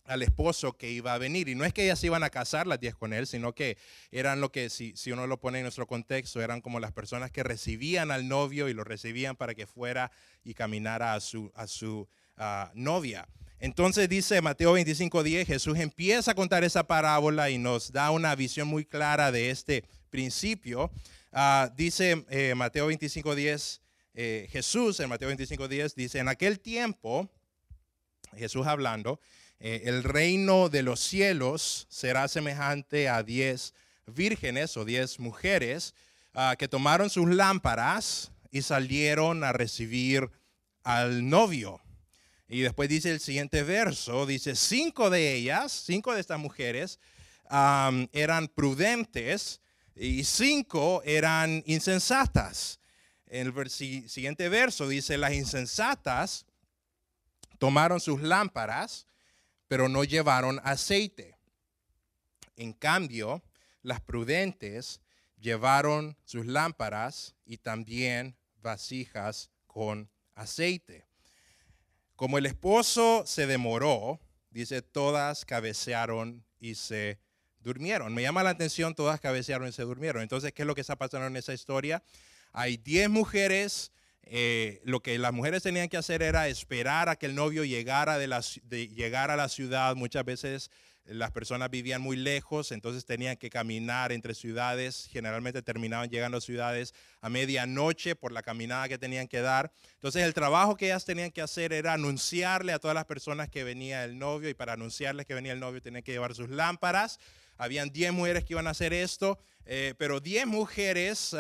al 0.04 0.22
esposo 0.22 0.76
que 0.76 0.90
iba 0.90 1.14
a 1.14 1.18
venir. 1.18 1.48
Y 1.48 1.54
no 1.54 1.64
es 1.64 1.72
que 1.72 1.84
ellas 1.84 2.02
iban 2.04 2.22
a 2.22 2.30
casar 2.30 2.66
las 2.66 2.80
diez 2.80 2.94
con 2.94 3.12
él, 3.12 3.26
sino 3.26 3.54
que 3.54 3.76
eran 4.10 4.40
lo 4.40 4.50
que, 4.50 4.70
si, 4.70 4.96
si 4.96 5.12
uno 5.12 5.26
lo 5.26 5.38
pone 5.38 5.58
en 5.58 5.64
nuestro 5.64 5.86
contexto, 5.86 6.40
eran 6.40 6.60
como 6.60 6.80
las 6.80 6.92
personas 6.92 7.30
que 7.30 7.42
recibían 7.42 8.10
al 8.10 8.28
novio 8.28 8.68
y 8.68 8.74
lo 8.74 8.84
recibían 8.84 9.36
para 9.36 9.54
que 9.54 9.66
fuera 9.66 10.10
y 10.44 10.54
caminara 10.54 11.14
a 11.14 11.20
su, 11.20 11.50
a 11.54 11.66
su 11.66 12.08
novia. 12.74 13.28
Entonces 13.60 14.08
dice 14.08 14.40
Mateo 14.40 14.76
25:10, 14.76 15.46
Jesús 15.46 15.78
empieza 15.78 16.32
a 16.32 16.34
contar 16.34 16.64
esa 16.64 16.84
parábola 16.84 17.50
y 17.50 17.58
nos 17.58 17.92
da 17.92 18.10
una 18.10 18.34
visión 18.34 18.66
muy 18.66 18.84
clara 18.84 19.30
de 19.30 19.50
este 19.50 19.84
principio. 20.10 20.90
Ah, 21.30 21.70
dice 21.76 22.24
eh, 22.28 22.54
Mateo 22.56 22.90
25:10, 22.90 23.82
eh, 24.14 24.46
Jesús 24.50 25.00
en 25.00 25.08
Mateo 25.08 25.28
25, 25.28 25.68
10 25.68 25.94
dice, 25.94 26.18
en 26.18 26.28
aquel 26.28 26.60
tiempo, 26.60 27.30
Jesús 28.36 28.66
hablando, 28.66 29.20
eh, 29.64 29.82
el 29.84 30.02
reino 30.02 30.68
de 30.68 30.82
los 30.82 30.98
cielos 30.98 31.86
será 31.88 32.26
semejante 32.26 33.08
a 33.08 33.22
diez 33.22 33.74
vírgenes 34.06 34.76
o 34.76 34.84
diez 34.84 35.20
mujeres 35.20 35.94
ah, 36.34 36.56
que 36.58 36.66
tomaron 36.66 37.08
sus 37.08 37.28
lámparas 37.28 38.32
y 38.50 38.62
salieron 38.62 39.44
a 39.44 39.52
recibir 39.52 40.28
al 40.82 41.28
novio. 41.28 41.80
Y 42.48 42.62
después 42.62 42.88
dice 42.88 43.12
el 43.12 43.20
siguiente 43.20 43.62
verso, 43.62 44.26
dice, 44.26 44.56
cinco 44.56 45.10
de 45.10 45.32
ellas, 45.32 45.70
cinco 45.70 46.12
de 46.12 46.20
estas 46.20 46.40
mujeres, 46.40 46.98
eran 47.48 48.48
prudentes 48.48 49.60
y 49.94 50.24
cinco 50.24 51.02
eran 51.04 51.62
insensatas. 51.66 52.80
En 53.26 53.54
el 53.56 53.70
siguiente 53.70 54.48
verso 54.48 54.88
dice, 54.88 55.16
las 55.18 55.34
insensatas 55.34 56.46
tomaron 57.58 58.00
sus 58.00 58.20
lámparas, 58.22 59.06
pero 59.72 59.88
no 59.88 60.04
llevaron 60.04 60.60
aceite. 60.64 61.38
En 62.56 62.74
cambio, 62.74 63.42
las 63.80 64.02
prudentes 64.02 65.00
llevaron 65.40 66.14
sus 66.26 66.44
lámparas 66.44 67.34
y 67.46 67.56
también 67.56 68.36
vasijas 68.60 69.50
con 69.66 70.10
aceite. 70.34 71.06
Como 72.16 72.36
el 72.36 72.44
esposo 72.44 73.22
se 73.24 73.46
demoró, 73.46 74.20
dice, 74.50 74.82
todas 74.82 75.46
cabecearon 75.46 76.44
y 76.60 76.74
se 76.74 77.18
durmieron. 77.60 78.12
Me 78.12 78.20
llama 78.20 78.42
la 78.42 78.50
atención, 78.50 78.94
todas 78.94 79.20
cabecearon 79.20 79.68
y 79.68 79.72
se 79.72 79.84
durmieron. 79.84 80.20
Entonces, 80.20 80.52
¿qué 80.52 80.64
es 80.64 80.66
lo 80.66 80.74
que 80.74 80.82
está 80.82 80.96
pasando 80.96 81.28
en 81.28 81.36
esa 81.38 81.54
historia? 81.54 82.02
Hay 82.52 82.76
10 82.76 83.08
mujeres. 83.08 83.90
Eh, 84.24 84.80
lo 84.84 85.00
que 85.00 85.18
las 85.18 85.32
mujeres 85.32 85.62
tenían 85.62 85.88
que 85.88 85.96
hacer 85.96 86.22
era 86.22 86.48
esperar 86.48 87.08
a 87.08 87.16
que 87.16 87.26
el 87.26 87.34
novio 87.34 87.64
llegara, 87.64 88.18
de, 88.18 88.88
llegar 88.88 89.30
a 89.30 89.36
la 89.36 89.48
ciudad. 89.48 89.94
Muchas 89.96 90.24
veces 90.24 90.70
las 91.04 91.32
personas 91.32 91.68
vivían 91.68 92.00
muy 92.00 92.16
lejos, 92.16 92.70
entonces 92.70 93.04
tenían 93.04 93.36
que 93.36 93.50
caminar 93.50 94.12
entre 94.12 94.34
ciudades, 94.34 95.08
generalmente 95.10 95.60
terminaban 95.60 96.08
llegando 96.08 96.38
a 96.38 96.40
ciudades 96.40 96.94
a 97.20 97.28
medianoche 97.28 98.14
por 98.14 98.30
la 98.30 98.42
caminada 98.42 98.88
que 98.88 98.98
tenían 98.98 99.26
que 99.26 99.40
dar. 99.40 99.72
Entonces 99.94 100.22
el 100.22 100.32
trabajo 100.32 100.76
que 100.76 100.86
ellas 100.86 101.04
tenían 101.04 101.32
que 101.32 101.42
hacer 101.42 101.72
era 101.72 101.94
anunciarle 101.94 102.72
a 102.72 102.78
todas 102.78 102.94
las 102.94 103.04
personas 103.04 103.48
que 103.48 103.64
venía 103.64 104.04
el 104.04 104.18
novio 104.18 104.48
y 104.48 104.54
para 104.54 104.74
anunciarles 104.74 105.26
que 105.26 105.34
venía 105.34 105.52
el 105.52 105.60
novio 105.60 105.82
tenían 105.82 106.04
que 106.04 106.12
llevar 106.12 106.34
sus 106.34 106.48
lámparas. 106.48 107.18
Habían 107.56 107.90
10 107.90 108.12
mujeres 108.12 108.44
que 108.44 108.54
iban 108.54 108.66
a 108.66 108.70
hacer 108.70 108.92
esto, 108.92 109.38
eh, 109.64 109.94
pero 109.98 110.20
10 110.20 110.46
mujeres 110.46 111.34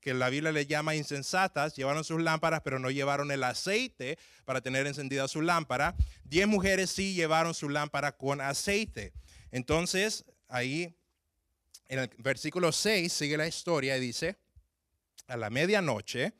que 0.00 0.14
la 0.14 0.30
Biblia 0.30 0.52
le 0.52 0.66
llama 0.66 0.94
insensatas 0.94 1.76
llevaron 1.76 2.04
sus 2.04 2.20
lámparas, 2.22 2.62
pero 2.62 2.78
no 2.78 2.90
llevaron 2.90 3.30
el 3.30 3.44
aceite 3.44 4.18
para 4.44 4.60
tener 4.60 4.86
encendida 4.86 5.28
su 5.28 5.42
lámpara. 5.42 5.94
10 6.24 6.48
mujeres 6.48 6.90
sí 6.90 7.14
llevaron 7.14 7.54
su 7.54 7.68
lámpara 7.68 8.16
con 8.16 8.40
aceite. 8.40 9.12
Entonces, 9.50 10.24
ahí 10.48 10.94
en 11.88 11.98
el 11.98 12.10
versículo 12.18 12.72
6 12.72 13.12
sigue 13.12 13.36
la 13.36 13.46
historia 13.46 13.96
y 13.96 14.00
dice, 14.00 14.38
a 15.26 15.36
la 15.36 15.50
medianoche 15.50 16.34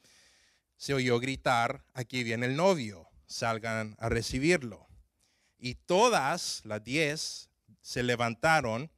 se 0.77 0.95
oyó 0.95 1.21
gritar, 1.21 1.85
aquí 1.93 2.25
viene 2.25 2.47
el 2.47 2.57
novio, 2.57 3.09
salgan 3.27 3.97
a 3.99 4.09
recibirlo. 4.09 4.89
Y 5.59 5.75
todas 5.75 6.63
las 6.65 6.83
10 6.83 7.50
se 7.81 8.03
levantaron 8.03 8.91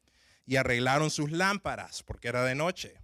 y 0.47 0.57
arreglaron 0.57 1.11
sus 1.11 1.31
lámparas 1.31 2.03
porque 2.03 2.29
era 2.29 2.45
de 2.45 2.55
noche. 2.55 2.95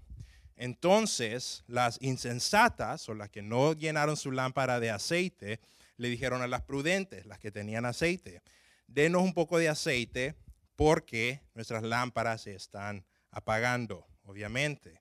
Entonces 0.56 1.64
las 1.66 1.99
insensatas 2.00 3.08
o 3.08 3.14
las 3.14 3.30
que 3.30 3.42
no 3.42 3.75
llenaron 3.75 4.16
su 4.16 4.32
lámpara 4.32 4.80
de 4.80 4.90
aceite 4.90 5.61
le 5.97 6.08
dijeron 6.08 6.42
a 6.42 6.49
las 6.49 6.62
prudentes, 6.62 7.26
las 7.26 7.38
que 7.38 7.50
tenían 7.50 7.85
aceite, 7.85 8.42
denos 8.87 9.22
un 9.22 9.35
poco 9.35 9.59
de 9.59 9.68
aceite 9.68 10.35
porque 10.76 11.42
nuestras 11.55 11.83
lámparas 11.83 12.42
se 12.42 12.55
están 12.55 13.05
apagando, 13.31 14.07
obviamente. 14.24 15.00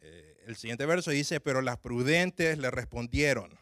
Eh, 0.00 0.44
el 0.46 0.56
siguiente 0.56 0.86
verso 0.86 1.10
dice, 1.10 1.40
pero 1.40 1.62
las 1.62 1.78
prudentes 1.78 2.58
le 2.58 2.70
respondieron, 2.70 3.58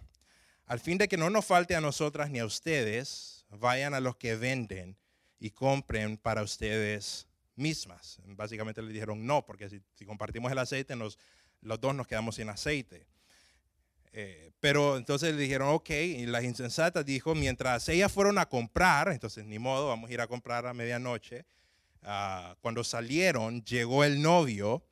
al 0.67 0.81
fin 0.81 0.99
de 0.99 1.09
que 1.09 1.17
no 1.17 1.31
nos 1.31 1.45
falte 1.45 1.75
a 1.75 1.81
nosotras 1.81 2.31
ni 2.31 2.38
a 2.38 2.47
ustedes, 2.47 3.45
vayan 3.51 3.95
a 3.95 4.01
los 4.01 4.17
que 4.17 4.37
venden 4.37 4.97
y 5.43 5.51
compren 5.51 6.17
para 6.17 6.45
ustedes 6.45 7.27
mismas. 7.57 8.21
Básicamente 8.25 8.81
le 8.81 8.93
dijeron 8.93 9.27
no, 9.27 9.45
porque 9.45 9.69
si, 9.69 10.05
compartimos 10.07 10.53
el 10.53 10.59
aceite, 10.59 10.95
los 10.95 11.19
dos 11.81 11.97
nos 11.97 12.07
quedamos 12.07 12.37
sin 12.37 12.49
aceite. 12.49 13.09
Eh, 14.13 14.53
pero 14.61 14.97
entonces 14.97 15.35
le 15.35 15.43
dijeron, 15.43 15.71
ok, 15.71 15.91
y 15.91 16.27
las 16.27 16.45
insensatas 16.45 17.05
dijo, 17.05 17.35
mientras 17.35 17.89
ellas 17.89 18.13
fueron 18.13 18.39
a 18.39 18.49
comprar, 18.49 19.09
entonces 19.09 19.45
ni 19.45 19.59
modo, 19.59 19.89
vamos 19.89 20.11
a 20.11 20.13
ir 20.13 20.21
a 20.21 20.29
comprar 20.29 20.65
a 20.65 20.75
medianoche. 20.75 21.45
Ah, 22.03 22.55
cuando 22.61 22.85
salieron, 22.85 23.65
llegó 23.65 24.05
el 24.05 24.23
novio 24.23 24.85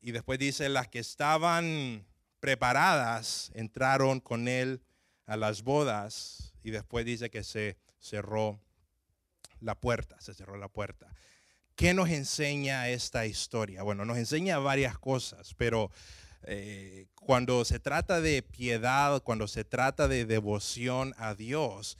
y 0.00 0.10
después 0.10 0.40
dice, 0.40 0.68
las 0.68 0.88
que 0.88 0.98
estaban 0.98 2.04
preparadas 2.40 3.52
entraron 3.54 4.18
con 4.18 4.48
él 4.48 4.82
a 5.26 5.36
las 5.36 5.62
bodas 5.62 6.54
y 6.64 6.72
después 6.72 7.06
dice 7.06 7.30
que 7.30 7.44
se 7.44 7.76
cerró 8.00 8.60
la 9.60 9.74
puerta, 9.74 10.20
se 10.20 10.34
cerró 10.34 10.56
la 10.56 10.68
puerta. 10.68 11.08
¿Qué 11.74 11.92
nos 11.92 12.08
enseña 12.08 12.88
esta 12.88 13.26
historia? 13.26 13.82
Bueno, 13.82 14.04
nos 14.04 14.16
enseña 14.16 14.58
varias 14.58 14.98
cosas, 14.98 15.54
pero 15.54 15.90
eh, 16.42 17.06
cuando 17.14 17.64
se 17.64 17.78
trata 17.78 18.20
de 18.20 18.42
piedad, 18.42 19.22
cuando 19.22 19.46
se 19.48 19.64
trata 19.64 20.08
de 20.08 20.24
devoción 20.24 21.14
a 21.18 21.34
Dios, 21.34 21.98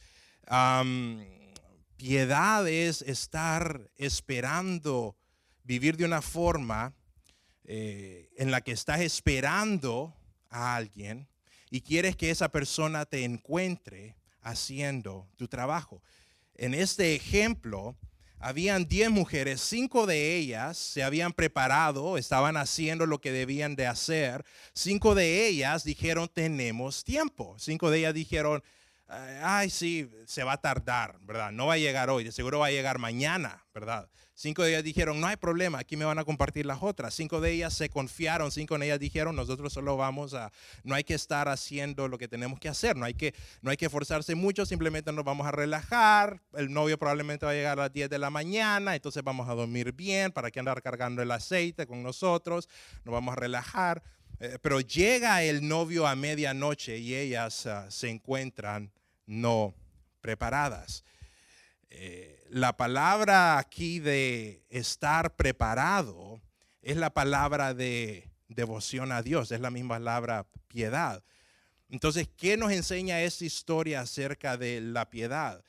piedad 1.97 2.69
es 2.69 3.03
estar 3.03 3.91
esperando 3.97 5.17
vivir 5.65 5.97
de 5.97 6.05
una 6.05 6.23
forma 6.23 6.95
eh, 7.65 8.31
en 8.37 8.53
la 8.53 8.61
que 8.61 8.71
estás 8.71 9.01
esperando 9.01 10.15
a 10.49 10.77
alguien 10.77 11.29
y 11.71 11.81
quieres 11.81 12.17
que 12.17 12.31
esa 12.31 12.49
persona 12.51 13.05
te 13.05 13.25
encuentre 13.25 14.17
haciendo 14.43 15.29
tu 15.37 15.49
trabajo. 15.49 16.01
En 16.59 16.75
este 16.75 17.15
ejemplo, 17.15 17.97
habían 18.39 18.87
10 18.87 19.11
mujeres, 19.11 19.61
cinco 19.61 20.07
de 20.07 20.37
ellas 20.37 20.77
se 20.77 21.03
habían 21.03 21.33
preparado, 21.33 22.19
estaban 22.19 22.57
haciendo 22.57 23.07
lo 23.07 23.21
que 23.21 23.33
debían 23.33 23.77
de 23.77 23.87
hacer. 23.87 24.45
Cinco 24.75 25.15
de 25.15 25.47
ellas 25.47 25.85
dijeron, 25.85 26.31
tenemos 26.33 27.05
tiempo. 27.05 27.57
Cinco 27.59 27.91
de 27.91 27.99
ellas 27.99 28.15
dijeron, 28.15 28.63
ay, 29.09 29.71
sí, 29.71 30.11
se 30.27 30.45
va 30.45 30.55
a 30.55 30.61
tardar, 30.61 31.19
¿verdad? 31.23 31.53
No 31.53 31.67
va 31.67 31.75
a 31.75 31.79
llegar 31.79 32.11
hoy, 32.11 32.25
de 32.25 32.33
seguro 32.33 32.59
va 32.61 32.67
a 32.67 32.71
llegar 32.71 32.99
mañana, 32.99 33.65
¿verdad? 33.75 34.09
Cinco 34.39 34.63
de 34.63 34.69
ellas 34.69 34.85
dijeron, 34.85 35.19
no 35.19 35.29
hay 35.29 35.37
problema, 35.37 35.79
aquí 35.79 35.97
me 35.97 36.05
van 36.05 36.19
a 36.19 36.25
compartir 36.27 36.67
las 36.67 36.83
otras. 36.83 37.15
Cinco 37.15 37.41
de 37.41 37.53
ellas 37.53 37.73
se 37.73 37.89
confiaron, 37.89 38.53
cinco 38.53 38.77
de 38.77 38.85
ellas 38.85 39.01
dijeron, 39.01 39.35
nosotros 39.35 39.73
solo 39.73 39.97
vamos 39.97 40.35
a, 40.35 40.53
no 40.85 40.95
hay 40.95 41.05
que 41.05 41.15
estar 41.15 41.49
haciendo 41.49 42.07
lo 42.07 42.19
que 42.19 42.29
tenemos 42.29 42.61
que 42.61 42.69
hacer, 42.69 42.97
no 42.97 43.07
hay 43.07 43.15
que, 43.15 43.35
no 43.63 43.71
hay 43.71 43.79
que 43.79 43.89
forzarse 43.89 44.35
mucho, 44.35 44.67
simplemente 44.67 45.11
nos 45.11 45.25
vamos 45.25 45.47
a 45.47 45.53
relajar. 45.53 46.43
El 46.53 46.71
novio 46.71 46.99
probablemente 46.99 47.47
va 47.47 47.53
a 47.53 47.55
llegar 47.55 47.79
a 47.79 47.85
las 47.85 47.93
10 47.95 48.11
de 48.11 48.19
la 48.19 48.29
mañana, 48.29 48.95
entonces 48.95 49.25
vamos 49.25 49.49
a 49.49 49.55
dormir 49.55 49.95
bien, 49.95 50.31
para 50.31 50.51
que 50.51 50.59
andar 50.59 50.83
cargando 50.83 51.23
el 51.23 51.31
aceite 51.31 51.87
con 51.87 52.03
nosotros, 52.03 52.69
nos 53.05 53.15
vamos 53.15 53.33
a 53.33 53.37
relajar. 53.37 54.03
Eh, 54.39 54.59
pero 54.61 54.81
llega 54.81 55.43
el 55.45 55.67
novio 55.67 56.07
a 56.07 56.15
medianoche 56.15 56.99
y 56.99 57.15
ellas 57.15 57.65
ah, 57.65 57.91
se 57.91 58.11
encuentran 58.11 58.93
no 59.25 59.75
preparadas. 60.21 61.05
Eh, 61.91 62.45
la 62.51 62.77
palabra 62.77 63.59
aquí 63.59 64.01
de 64.01 64.65
estar 64.69 65.37
preparado 65.37 66.41
es 66.83 66.97
la 66.97 67.11
palabra 67.11 67.75
de 67.75 68.31
devoción 68.49 69.13
a 69.13 69.23
Dios, 69.23 69.51
es 69.53 69.61
la 69.61 69.71
misma 69.71 69.97
palabra 69.97 70.47
piedad. 70.69 71.25
Entonces, 71.89 72.29
¿qué 72.37 72.57
nos 72.57 72.73
enseña 72.73 73.23
esta 73.23 73.45
historia 73.45 74.01
acerca 74.01 74.57
de 74.57 74.81
la 74.81 75.09
piedad? 75.11 75.65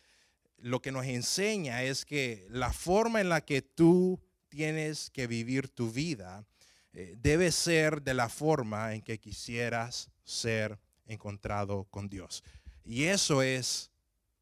Lo 0.58 0.82
que 0.82 0.92
nos 0.92 1.06
enseña 1.06 1.84
es 1.84 2.06
que 2.06 2.48
la 2.50 2.74
forma 2.74 3.22
en 3.22 3.30
la 3.30 3.42
que 3.42 3.62
tú 3.62 4.20
tienes 4.50 5.10
que 5.12 5.28
vivir 5.28 5.70
tu 5.70 5.92
vida 5.92 6.46
eh, 6.94 7.16
debe 7.18 7.52
ser 7.52 8.02
de 8.02 8.16
la 8.16 8.30
forma 8.30 8.96
en 8.96 9.02
que 9.02 9.20
quisieras 9.20 10.10
ser 10.24 10.80
encontrado 11.06 11.86
con 11.86 12.10
Dios. 12.10 12.44
Y 12.84 13.04
eso 13.04 13.42
es 13.42 13.92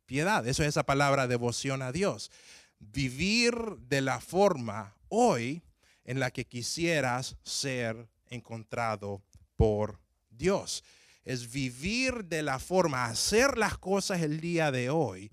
piedad. 0.06 0.48
Eso 0.48 0.64
es 0.64 0.70
esa 0.70 0.86
palabra 0.86 1.28
devoción 1.28 1.82
a 1.82 1.92
Dios. 1.92 2.32
Vivir 2.80 3.56
de 3.88 4.02
la 4.02 4.20
forma 4.20 4.96
hoy 5.10 5.64
en 6.04 6.20
la 6.20 6.32
que 6.32 6.46
quisieras 6.46 7.38
ser 7.44 8.08
encontrado 8.28 9.22
por 9.56 10.00
Dios. 10.30 10.84
Es 11.24 11.52
vivir 11.52 12.26
de 12.26 12.44
la 12.44 12.60
forma, 12.60 13.06
hacer 13.06 13.58
las 13.58 13.78
cosas 13.78 14.22
el 14.22 14.40
día 14.40 14.72
de 14.72 14.90
hoy 14.90 15.32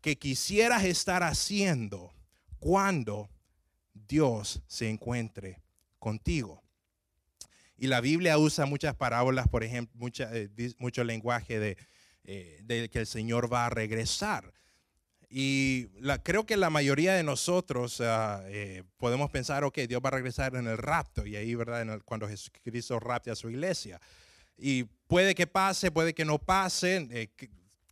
que 0.00 0.16
quisieras 0.16 0.84
estar 0.84 1.22
haciendo 1.22 2.12
cuando 2.58 3.30
Dios 3.94 4.60
se 4.66 4.90
encuentre 4.90 5.62
contigo. 5.98 6.62
Y 7.78 7.86
la 7.86 8.00
Biblia 8.00 8.36
usa 8.38 8.66
muchas 8.66 8.94
parábolas, 8.94 9.48
por 9.48 9.64
ejemplo, 9.64 10.08
eh, 10.18 10.74
mucho 10.78 11.04
lenguaje 11.04 11.58
de, 11.58 11.78
de, 12.24 12.88
que 12.90 12.98
el 13.00 13.06
Señor 13.06 13.52
va 13.52 13.66
a 13.66 13.70
regresar. 13.70 14.52
Y 15.28 15.88
creo 16.22 16.46
que 16.46 16.56
la 16.56 16.70
mayoría 16.70 17.14
de 17.14 17.22
nosotros 17.22 18.00
ah, 18.00 18.42
podemos 18.98 19.30
pensar, 19.30 19.64
ok, 19.64 19.78
Dios 19.88 20.00
va 20.04 20.08
a 20.08 20.12
regresar 20.12 20.54
en 20.54 20.66
el 20.66 20.78
rapto, 20.78 21.26
y 21.26 21.36
ahí, 21.36 21.54
¿verdad? 21.54 22.00
cuando 22.04 22.28
Jesucristo 22.28 23.00
rapte 23.00 23.30
a 23.30 23.34
su 23.34 23.50
iglesia. 23.50 24.00
Y 24.56 24.84
puede 24.84 25.34
que 25.34 25.46
pase, 25.46 25.90
puede 25.90 26.14
que 26.14 26.24
no 26.24 26.38
pase 26.38 27.30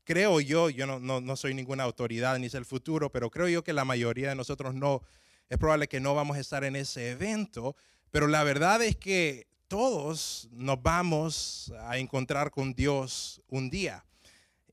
creo 0.05 0.41
yo, 0.41 0.71
yo 0.71 0.87
no, 0.87 0.99
no, 1.21 1.37
soy 1.37 1.55
ninguna 1.55 1.85
autoridad 1.85 2.39
ni 2.39 2.49
sé 2.49 2.59
el 2.59 2.65
futuro, 2.65 3.11
pero 3.11 3.31
creo 3.31 3.49
yo 3.49 3.65
que 3.65 3.73
la 3.73 3.85
mayoría 3.85 4.29
de 4.29 4.35
nosotros 4.35 4.75
no, 4.75 5.03
es 5.49 5.59
probable 5.59 5.89
que 5.89 6.01
no 6.01 6.15
vamos 6.15 6.37
a 6.37 6.41
estar 6.41 6.65
en 6.65 6.77
ese 6.77 7.11
evento, 7.11 7.77
pero 8.11 8.27
la 8.27 8.45
verdad 8.45 8.83
es 8.83 8.97
que 8.97 9.47
todos 9.69 10.49
nos 10.53 10.83
vamos 10.83 11.73
a 11.81 11.99
encontrar 11.99 12.51
con 12.51 12.75
Dios 12.75 13.41
un 13.49 13.71
día 13.71 14.05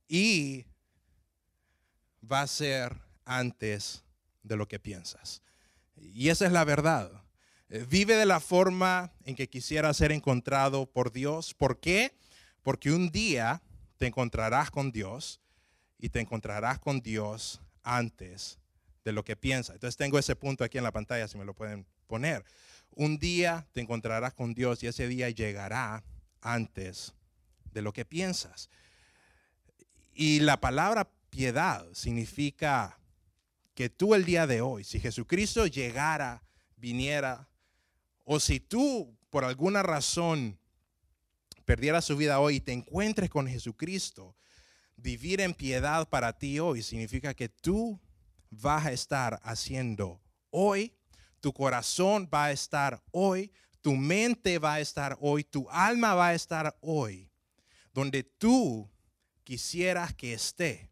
y 0.10 0.66
va 2.30 2.42
a 2.42 2.48
ser 2.48 2.98
antes 3.24 4.04
de 4.44 4.58
lo 4.58 4.68
que 4.68 4.80
piensas. 4.80 5.42
Y 5.96 6.30
esa 6.30 6.46
es 6.46 6.52
la 6.52 6.66
verdad. 6.66 7.24
Eh, 7.70 7.86
vive 7.88 8.16
de 8.16 8.26
la 8.26 8.40
forma 8.40 9.14
en 9.24 9.36
que 9.36 9.48
quisiera 9.48 9.94
ser 9.94 10.12
encontrado 10.12 10.88
por 10.88 11.12
Dios. 11.12 11.54
¿Por 11.54 11.80
qué? 11.80 12.18
Porque 12.64 12.92
un 12.92 13.12
día 13.12 13.62
te 13.98 14.08
encontrarás 14.08 14.72
con 14.72 14.92
Dios 14.92 15.40
y 16.00 16.10
te 16.10 16.20
encontrarás 16.20 16.80
con 16.80 17.02
Dios 17.02 17.62
antes 17.84 18.58
de 19.06 19.12
lo 19.12 19.24
que 19.24 19.36
piensas. 19.36 19.76
Entonces 19.76 19.98
tengo 19.98 20.18
ese 20.18 20.36
punto 20.36 20.64
aquí 20.64 20.78
en 20.78 20.84
la 20.84 20.92
pantalla, 20.92 21.28
si 21.28 21.38
me 21.38 21.46
lo 21.46 21.54
pueden 21.54 21.86
poner. 22.08 22.44
Un 22.92 23.20
día 23.20 23.68
te 23.72 23.82
encontrarás 23.82 24.34
con 24.34 24.54
Dios 24.54 24.82
y 24.82 24.88
ese 24.88 25.08
día 25.08 25.30
llegará 25.30 26.04
antes 26.42 27.14
de 27.72 27.82
lo 27.82 27.94
que 27.94 28.06
piensas. 28.06 28.70
Y 30.22 30.42
la 30.42 30.60
palabra 30.60 31.10
piedad 31.30 31.88
significa 31.94 33.00
que 33.74 33.90
tú 33.90 34.16
el 34.16 34.26
día 34.26 34.48
de 34.48 34.60
hoy, 34.60 34.84
si 34.84 35.00
Jesucristo 35.00 35.66
llegara, 35.66 36.44
viniera, 36.76 37.48
o 38.26 38.42
si 38.42 38.60
tú 38.60 39.18
por 39.30 39.46
alguna 39.46 39.82
razón 39.82 40.60
perdiera 41.64 42.02
su 42.02 42.18
vida 42.18 42.42
hoy 42.42 42.58
y 42.58 42.60
te 42.60 42.74
encuentres 42.74 43.30
con 43.30 43.48
Jesucristo, 43.48 44.36
vivir 44.98 45.40
en 45.40 45.54
piedad 45.54 46.10
para 46.10 46.38
ti 46.38 46.60
hoy 46.60 46.84
significa 46.84 47.34
que 47.34 47.48
tú 47.48 47.98
vas 48.50 48.88
a 48.88 48.92
estar 48.92 49.40
haciendo 49.42 50.22
hoy, 50.50 50.98
tu 51.40 51.54
corazón 51.54 52.30
va 52.30 52.48
a 52.48 52.52
estar 52.52 53.02
hoy, 53.12 53.54
tu 53.80 53.96
mente 53.96 54.60
va 54.60 54.74
a 54.74 54.80
estar 54.82 55.18
hoy, 55.22 55.46
tu 55.46 55.70
alma 55.70 56.14
va 56.14 56.28
a 56.28 56.34
estar 56.34 56.78
hoy, 56.82 57.32
donde 57.94 58.24
tú 58.24 58.92
quisieras 59.50 60.14
que 60.14 60.34
esté 60.34 60.92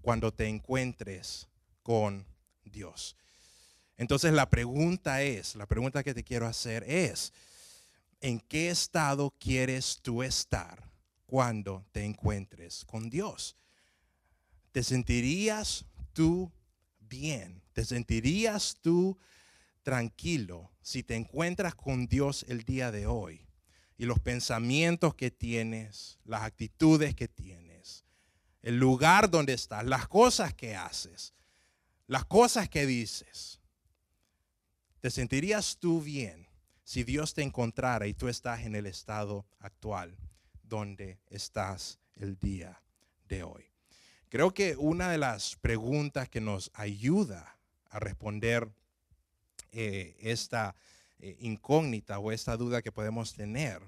cuando 0.00 0.32
te 0.32 0.48
encuentres 0.48 1.46
con 1.82 2.24
Dios. 2.64 3.14
Entonces 3.98 4.32
la 4.32 4.48
pregunta 4.48 5.20
es, 5.20 5.54
la 5.56 5.66
pregunta 5.66 6.02
que 6.02 6.14
te 6.14 6.24
quiero 6.24 6.46
hacer 6.46 6.84
es, 6.88 7.34
en 8.22 8.40
qué 8.40 8.70
estado 8.70 9.34
quieres 9.38 9.98
tú 10.00 10.22
estar 10.22 10.90
cuando 11.26 11.84
te 11.92 12.02
encuentres 12.02 12.82
con 12.86 13.10
Dios. 13.10 13.56
¿Te 14.72 14.82
sentirías 14.82 15.84
tú 16.14 16.50
bien? 17.00 17.60
¿Te 17.74 17.84
sentirías 17.84 18.78
tú 18.80 19.18
tranquilo 19.82 20.70
si 20.80 21.02
te 21.02 21.14
encuentras 21.14 21.74
con 21.74 22.06
Dios 22.06 22.46
el 22.48 22.62
día 22.62 22.90
de 22.90 23.06
hoy? 23.06 23.46
Y 23.98 24.06
los 24.06 24.18
pensamientos 24.18 25.14
que 25.14 25.30
tienes, 25.30 26.18
las 26.24 26.40
actitudes 26.40 27.14
que 27.14 27.28
tienes, 27.28 27.67
el 28.62 28.78
lugar 28.78 29.30
donde 29.30 29.52
estás, 29.52 29.84
las 29.84 30.08
cosas 30.08 30.54
que 30.54 30.76
haces, 30.76 31.34
las 32.06 32.24
cosas 32.24 32.68
que 32.68 32.86
dices. 32.86 33.60
¿Te 35.00 35.10
sentirías 35.10 35.78
tú 35.78 36.02
bien 36.02 36.48
si 36.88 37.04
Dios 37.04 37.34
te 37.34 37.42
encontrara 37.42 38.06
y 38.06 38.14
tú 38.14 38.28
estás 38.28 38.60
en 38.60 38.74
el 38.74 38.86
estado 38.86 39.44
actual 39.60 40.16
donde 40.62 41.18
estás 41.28 41.98
el 42.16 42.38
día 42.38 42.80
de 43.28 43.42
hoy. 43.42 43.64
Creo 44.30 44.52
que 44.52 44.74
una 44.76 45.10
de 45.10 45.18
las 45.18 45.56
preguntas 45.56 46.28
que 46.28 46.40
nos 46.40 46.70
ayuda 46.74 47.58
a 47.90 47.98
responder 47.98 48.68
eh, 49.72 50.16
esta 50.20 50.74
eh, 51.18 51.36
incógnita 51.40 52.18
o 52.18 52.32
esta 52.32 52.56
duda 52.56 52.82
que 52.82 52.92
podemos 52.92 53.34
tener 53.34 53.82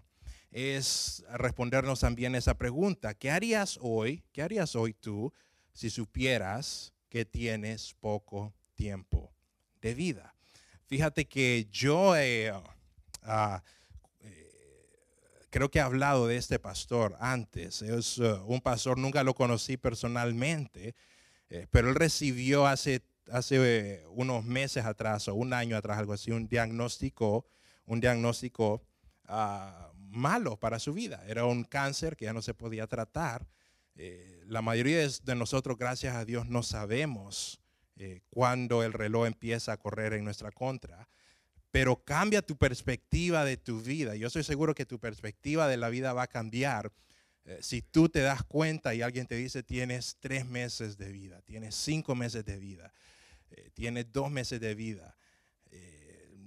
es 0.51 1.25
respondernos 1.33 2.01
también 2.01 2.35
esa 2.35 2.55
pregunta. 2.55 3.15
¿Qué 3.15 3.31
harías 3.31 3.79
hoy? 3.81 4.23
¿Qué 4.33 4.43
harías 4.43 4.75
hoy 4.77 4.95
tú 4.95 5.33
si 5.73 5.91
supieras 5.91 6.93
que 7.09 7.25
tienes 7.25 7.95
poco 8.01 8.53
tiempo 8.75 9.33
de 9.81 9.95
vida? 9.95 10.35
Fíjate 10.87 11.27
que 11.27 11.69
yo... 11.71 12.17
he 12.17 12.53
Ah, 13.23 13.63
eh, 14.21 14.51
creo 15.51 15.71
que 15.71 15.79
he 15.79 15.83
hablado 15.83 16.27
de 16.27 16.37
este 16.37 16.59
pastor 16.59 17.17
antes. 17.21 17.83
Es 17.83 18.19
uh, 18.19 18.43
un 18.47 18.61
pastor, 18.61 18.99
nunca 18.99 19.23
lo 19.23 19.35
conocí 19.35 19.77
personalmente, 19.77 20.95
eh, 21.49 21.67
pero 21.71 21.89
él 21.89 21.95
recibió 21.95 22.67
hace, 22.67 23.03
hace 23.31 23.57
eh, 23.61 24.05
unos 24.11 24.45
meses 24.45 24.85
atrás 24.85 25.29
o 25.29 25.35
un 25.35 25.53
año 25.53 25.77
atrás, 25.77 25.99
algo 25.99 26.13
así, 26.13 26.31
un 26.31 26.49
diagnóstico, 26.49 27.47
un 27.87 28.01
diagnóstico 28.01 28.83
ah, 29.27 29.90
malo 30.11 30.59
para 30.59 30.79
su 30.79 30.93
vida. 30.93 31.23
Era 31.27 31.45
un 31.45 31.65
cáncer 31.65 32.17
que 32.17 32.27
ya 32.27 32.33
no 32.33 32.43
se 32.43 32.55
podía 32.55 32.87
tratar. 32.87 33.49
la 34.47 34.63
mayoría 34.63 35.07
de 35.07 35.35
nosotros, 35.35 35.77
gracias 35.77 36.15
a 36.17 36.25
Dios, 36.25 36.49
no 36.49 36.63
sabemos 36.63 37.61
cuándo 38.31 38.83
el 38.83 38.93
reloj 38.93 39.27
empieza 39.27 39.73
a 39.73 39.77
correr 39.77 40.15
en 40.15 40.25
nuestra 40.25 40.51
contra 40.51 41.09
pero 41.73 42.03
cambia 42.05 42.43
tu 42.43 42.57
perspectiva 42.57 43.45
de 43.45 43.57
tu 43.57 43.81
vida. 43.81 44.17
Yo 44.17 44.27
estoy 44.27 44.43
seguro 44.43 44.75
que 44.75 44.87
tu 44.87 44.99
perspectiva 44.99 45.69
de 45.69 45.77
la 45.77 45.89
vida 45.89 46.13
va 46.13 46.25
a 46.25 46.27
cambiar 46.27 46.91
eh, 47.45 47.59
si 47.63 47.83
tú 47.83 48.09
te 48.09 48.21
das 48.21 48.43
cuenta 48.45 48.95
y 48.95 49.03
alguien 49.03 49.27
te 49.27 49.35
dice 49.35 49.63
tienes 49.63 50.17
tres 50.21 50.47
meses 50.47 50.99
de 50.99 51.11
vida, 51.11 51.41
tienes 51.43 51.75
cinco 51.75 52.15
meses 52.15 52.45
de 52.45 52.59
vida, 52.59 52.93
eh, 53.51 53.71
tienes 53.75 54.13
dos 54.13 54.31
meses 54.31 54.61
de 54.61 54.75
vida. 54.75 55.17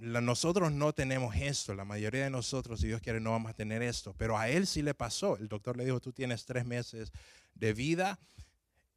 Eh, 0.04 0.20
nosotros 0.20 0.70
no 0.70 0.92
tenemos 0.92 1.34
esto, 1.36 1.74
la 1.74 1.84
mayoría 1.84 2.24
de 2.24 2.30
nosotros, 2.30 2.80
si 2.80 2.88
Dios 2.88 3.00
quiere, 3.00 3.20
no 3.20 3.30
vamos 3.30 3.50
a 3.50 3.54
tener 3.54 3.82
esto, 3.82 4.14
pero 4.18 4.36
a 4.38 4.48
él 4.48 4.66
sí 4.66 4.82
le 4.82 4.92
pasó. 4.92 5.36
El 5.38 5.48
doctor 5.48 5.76
le 5.76 5.84
dijo, 5.84 6.00
tú 6.00 6.12
tienes 6.12 6.44
tres 6.44 6.66
meses 6.66 7.10
de 7.54 7.72
vida. 7.72 8.18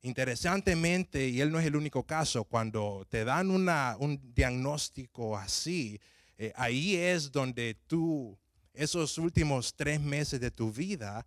Interesantemente, 0.02 1.28
y 1.28 1.42
él 1.42 1.52
no 1.52 1.60
es 1.60 1.66
el 1.66 1.76
único 1.76 2.04
caso, 2.04 2.44
cuando 2.44 3.06
te 3.10 3.24
dan 3.24 3.52
una, 3.52 3.96
un 4.00 4.34
diagnóstico 4.34 5.38
así, 5.38 6.00
eh, 6.38 6.52
ahí 6.56 6.96
es 6.96 7.32
donde 7.32 7.76
tú, 7.88 8.38
esos 8.74 9.18
últimos 9.18 9.76
tres 9.76 10.00
meses 10.00 10.40
de 10.40 10.52
tu 10.52 10.72
vida, 10.72 11.26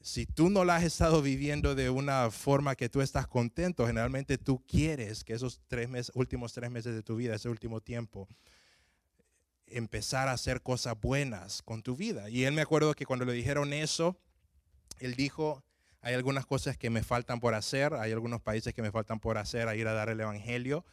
si 0.00 0.26
tú 0.26 0.48
no 0.48 0.64
la 0.64 0.76
has 0.76 0.84
estado 0.84 1.20
viviendo 1.20 1.74
de 1.74 1.90
una 1.90 2.30
forma 2.30 2.76
que 2.76 2.88
tú 2.88 3.02
estás 3.02 3.26
contento, 3.26 3.86
generalmente 3.86 4.38
tú 4.38 4.64
quieres 4.66 5.24
que 5.24 5.34
esos 5.34 5.60
tres 5.66 5.88
meses, 5.88 6.12
últimos 6.14 6.52
tres 6.52 6.70
meses 6.70 6.94
de 6.94 7.02
tu 7.02 7.16
vida, 7.16 7.34
ese 7.34 7.48
último 7.48 7.80
tiempo, 7.80 8.28
empezar 9.70 10.28
a 10.28 10.32
hacer 10.32 10.62
cosas 10.62 11.00
buenas 11.00 11.62
con 11.62 11.82
tu 11.82 11.96
vida. 11.96 12.28
Y 12.30 12.44
él 12.44 12.52
me 12.52 12.62
acuerdo 12.62 12.94
que 12.94 13.06
cuando 13.06 13.24
le 13.24 13.32
dijeron 13.32 13.72
eso, 13.72 14.16
él 14.98 15.14
dijo, 15.14 15.62
hay 16.00 16.14
algunas 16.14 16.46
cosas 16.46 16.76
que 16.76 16.90
me 16.90 17.02
faltan 17.02 17.40
por 17.40 17.54
hacer, 17.54 17.94
hay 17.94 18.12
algunos 18.12 18.40
países 18.40 18.74
que 18.74 18.82
me 18.82 18.92
faltan 18.92 19.20
por 19.20 19.38
hacer 19.38 19.68
a 19.68 19.76
ir 19.76 19.86
a 19.86 19.92
dar 19.92 20.08
el 20.08 20.20
Evangelio. 20.20 20.84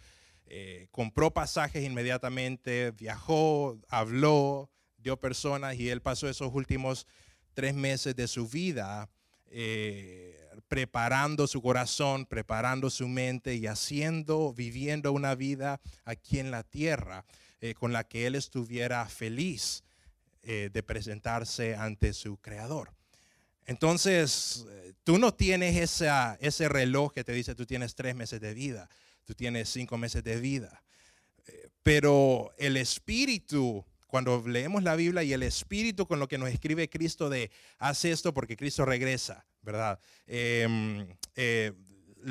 Eh, 0.47 0.87
compró 0.91 1.31
pasajes 1.31 1.83
inmediatamente, 1.83 2.91
viajó, 2.91 3.79
habló, 3.89 4.69
dio 4.97 5.17
personas 5.19 5.75
y 5.75 5.89
él 5.89 6.01
pasó 6.01 6.29
esos 6.29 6.53
últimos 6.53 7.07
tres 7.53 7.73
meses 7.73 8.15
de 8.15 8.27
su 8.27 8.47
vida 8.47 9.09
eh, 9.47 10.37
preparando 10.67 11.47
su 11.47 11.61
corazón, 11.61 12.25
preparando 12.25 12.89
su 12.89 13.07
mente 13.07 13.55
y 13.55 13.67
haciendo, 13.67 14.53
viviendo 14.53 15.11
una 15.13 15.35
vida 15.35 15.79
aquí 16.03 16.39
en 16.39 16.51
la 16.51 16.63
tierra 16.63 17.25
eh, 17.69 17.73
con 17.73 17.93
la 17.93 18.03
que 18.03 18.27
él 18.27 18.35
estuviera 18.35 19.07
feliz 19.07 19.83
de 20.43 20.83
presentarse 20.83 21.73
ante 21.73 22.13
su 22.13 22.37
creador. 22.37 22.93
Entonces, 23.65 24.63
tú 25.03 25.17
no 25.17 25.33
tienes 25.33 25.75
esa, 25.75 26.37
ese 26.39 26.69
reloj 26.69 27.13
que 27.13 27.23
te 27.23 27.31
dice 27.31 27.55
tú 27.55 27.65
tienes 27.65 27.95
tres 27.95 28.15
meses 28.15 28.39
de 28.39 28.53
vida 28.53 28.87
tú 29.25 29.33
tienes 29.33 29.69
cinco 29.69 29.97
meses 29.97 30.23
de 30.23 30.39
vida. 30.39 30.83
Eh, 31.47 31.69
pero 31.83 32.53
el 32.57 32.77
Espíritu, 32.77 33.83
cuando 34.07 34.41
leemos 34.47 34.83
la 34.83 34.95
Biblia 34.95 35.23
y 35.23 35.33
el 35.33 35.43
Espíritu 35.43 36.07
con 36.07 36.19
lo 36.19 36.27
que 36.27 36.37
nos 36.37 36.49
escribe 36.49 36.89
Cristo 36.89 37.29
de 37.29 37.51
haz 37.79 38.05
esto 38.05 38.33
porque 38.33 38.55
Cristo 38.55 38.85
regresa, 38.85 39.45
¿verdad? 39.61 39.99
Em, 40.27 41.07
eh, 41.35 41.73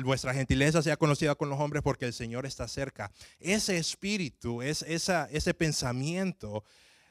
vuestra 0.03 0.33
gentileza 0.33 0.81
sea 0.81 0.97
conocida 0.97 1.35
con 1.35 1.49
los 1.49 1.59
hombres 1.59 1.83
porque 1.83 2.05
el 2.05 2.13
Señor 2.13 2.45
está 2.45 2.67
cerca. 2.67 3.11
Ese 3.39 3.77
espíritu, 3.77 4.61
es, 4.61 4.81
ese 4.83 5.53
pensamiento 5.53 6.63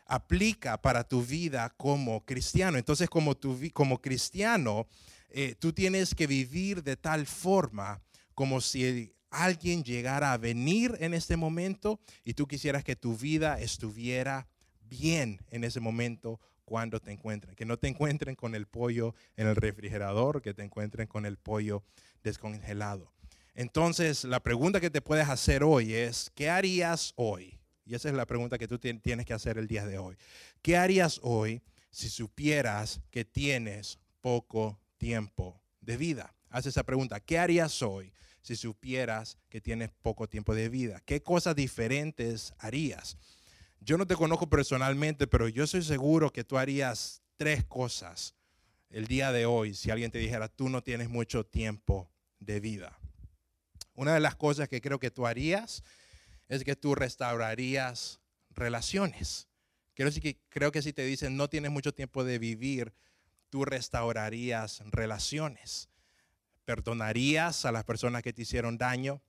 aplica 0.07 0.81
para 0.81 1.05
tu 1.05 1.25
vida 1.25 1.73
como 1.77 2.25
cristiano. 2.25 2.79
Entonces, 2.79 3.09
como, 3.09 3.37
tu, 3.37 3.59
como 3.73 4.01
cristiano, 4.01 4.87
eh, 5.31 5.55
tú 5.59 5.73
tienes 5.73 6.15
que 6.15 6.27
vivir 6.27 6.83
de 6.83 6.97
tal 6.97 7.27
forma 7.27 8.03
como 8.35 8.61
si 8.61 9.15
alguien 9.31 9.83
llegara 9.83 10.33
a 10.33 10.39
venir 10.39 10.97
en 11.01 11.15
este 11.15 11.37
momento 11.37 12.01
y 12.25 12.35
tú 12.35 12.47
quisieras 12.47 12.85
que 12.85 12.97
tu 12.97 13.17
vida 13.17 13.61
estuviera 13.61 14.47
bien 14.83 15.41
en 15.51 15.65
ese 15.65 15.81
momento 15.81 16.41
cuando 16.65 17.01
te 17.01 17.13
encuentren. 17.13 17.55
Que 17.55 17.65
no 17.65 17.79
te 17.79 17.89
encuentren 17.89 18.35
con 18.37 18.55
el 18.55 18.67
pollo 18.67 19.15
en 19.37 19.47
el 19.47 19.57
refrigerador, 19.57 20.43
que 20.43 20.55
te 20.55 20.63
encuentren 20.63 21.07
con 21.07 21.27
el 21.27 21.37
pollo 21.37 21.83
descongelado. 22.23 23.13
Entonces, 23.55 24.25
la 24.25 24.41
pregunta 24.41 24.81
que 24.81 24.91
te 24.91 25.01
puedes 25.01 25.29
hacer 25.29 25.63
hoy 25.63 25.95
es, 25.95 26.31
¿qué 26.35 26.51
harías 26.51 27.13
hoy? 27.17 27.61
Y 27.87 27.95
esa 27.95 28.09
es 28.09 28.15
la 28.15 28.27
pregunta 28.27 28.59
que 28.59 28.67
tú 28.67 28.79
tienes 28.79 29.27
que 29.27 29.35
hacer 29.35 29.59
el 29.59 29.69
día 29.69 29.87
de 29.87 29.99
hoy. 29.99 30.17
¿Qué 30.63 30.77
harías 30.77 31.21
hoy 31.23 31.63
si 31.91 32.09
supieras 32.09 33.01
que 33.11 33.25
tienes 33.25 33.99
poco 34.21 34.81
tiempo 34.97 35.61
de 35.81 35.97
vida? 35.97 36.35
Haz 36.49 36.67
esa 36.67 36.83
pregunta. 36.83 37.21
¿Qué 37.21 37.39
harías 37.39 37.83
hoy 37.83 38.13
si 38.43 38.57
supieras 38.57 39.39
que 39.49 39.61
tienes 39.61 39.91
poco 40.03 40.29
tiempo 40.29 40.55
de 40.55 40.69
vida? 40.69 41.01
¿Qué 41.05 41.23
cosas 41.23 41.55
diferentes 41.55 42.55
harías? 42.59 43.19
Yo 43.85 43.99
no 43.99 44.07
te 44.07 44.17
conozco 44.17 44.49
personalmente, 44.49 45.27
pero 45.27 45.47
yo 45.47 45.67
soy 45.67 45.83
seguro 45.83 46.33
que 46.33 46.43
tú 46.43 46.57
harías 46.57 47.23
tres 47.37 47.65
cosas 47.65 48.35
el 48.89 49.07
día 49.07 49.31
de 49.31 49.45
hoy 49.45 49.75
si 49.75 49.91
alguien 49.91 50.11
te 50.11 50.19
dijera, 50.19 50.49
tú 50.49 50.71
no 50.71 50.83
tienes 50.83 51.11
mucho 51.11 51.45
tiempo 51.45 52.11
de 52.41 52.61
vida. 52.61 52.99
Una 53.93 54.15
de 54.15 54.21
las 54.21 54.37
cosas 54.37 54.71
que 54.71 54.81
creo 54.81 54.99
que 54.99 55.11
tú 55.11 55.27
harías 55.27 55.85
es 56.49 56.65
que 56.65 56.77
tú 56.77 56.95
restaurarías 56.95 58.21
relaciones. 58.51 59.49
Creo, 59.95 60.73
que, 60.73 60.83
si 60.83 60.93
te 60.95 61.05
dicen 61.05 61.37
no 61.37 61.51
tienes 61.51 61.71
mucho 61.71 61.93
tiempo 61.93 62.25
de 62.25 62.39
vivir, 62.39 62.95
tú 63.51 63.67
restaurarías 63.67 64.83
relaciones. 64.87 65.91
Perdonarías 66.65 67.67
a 67.67 67.73
las 67.73 67.85
personas 67.85 68.23
que 68.23 68.33
te 68.33 68.43
hicieron 68.43 68.79
daño. 68.79 69.21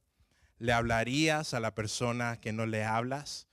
Le 0.59 0.71
hablarías 0.71 1.53
a 1.53 1.59
la 1.59 1.75
persona 1.75 2.39
que 2.39 2.53
no 2.53 2.65
le 2.65 2.85
hablas. 2.85 3.49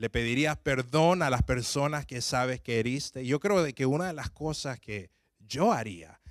Le 0.00 0.08
pedirías 0.08 0.56
perdón 0.56 1.20
a 1.20 1.28
las 1.28 1.42
personas 1.42 2.06
que 2.06 2.22
sabes 2.22 2.58
que 2.58 2.80
heriste. 2.80 3.26
Yo 3.26 3.38
creo 3.38 3.62
que 3.74 3.84
una 3.84 4.06
de 4.06 4.14
las 4.14 4.30
cosas 4.30 4.80
que 4.80 5.10
yo 5.40 5.72
haría, 5.72 6.22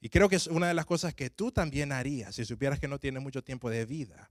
y 0.00 0.08
creo 0.08 0.28
que 0.28 0.36
es 0.36 0.46
una 0.46 0.68
de 0.68 0.74
las 0.74 0.86
cosas 0.86 1.12
que 1.12 1.28
tú 1.28 1.50
también 1.50 1.90
harías 1.90 2.36
si 2.36 2.44
supieras 2.44 2.78
que 2.78 2.86
no 2.86 3.00
tienes 3.00 3.24
mucho 3.24 3.42
tiempo 3.42 3.70
de 3.70 3.84
vida, 3.86 4.30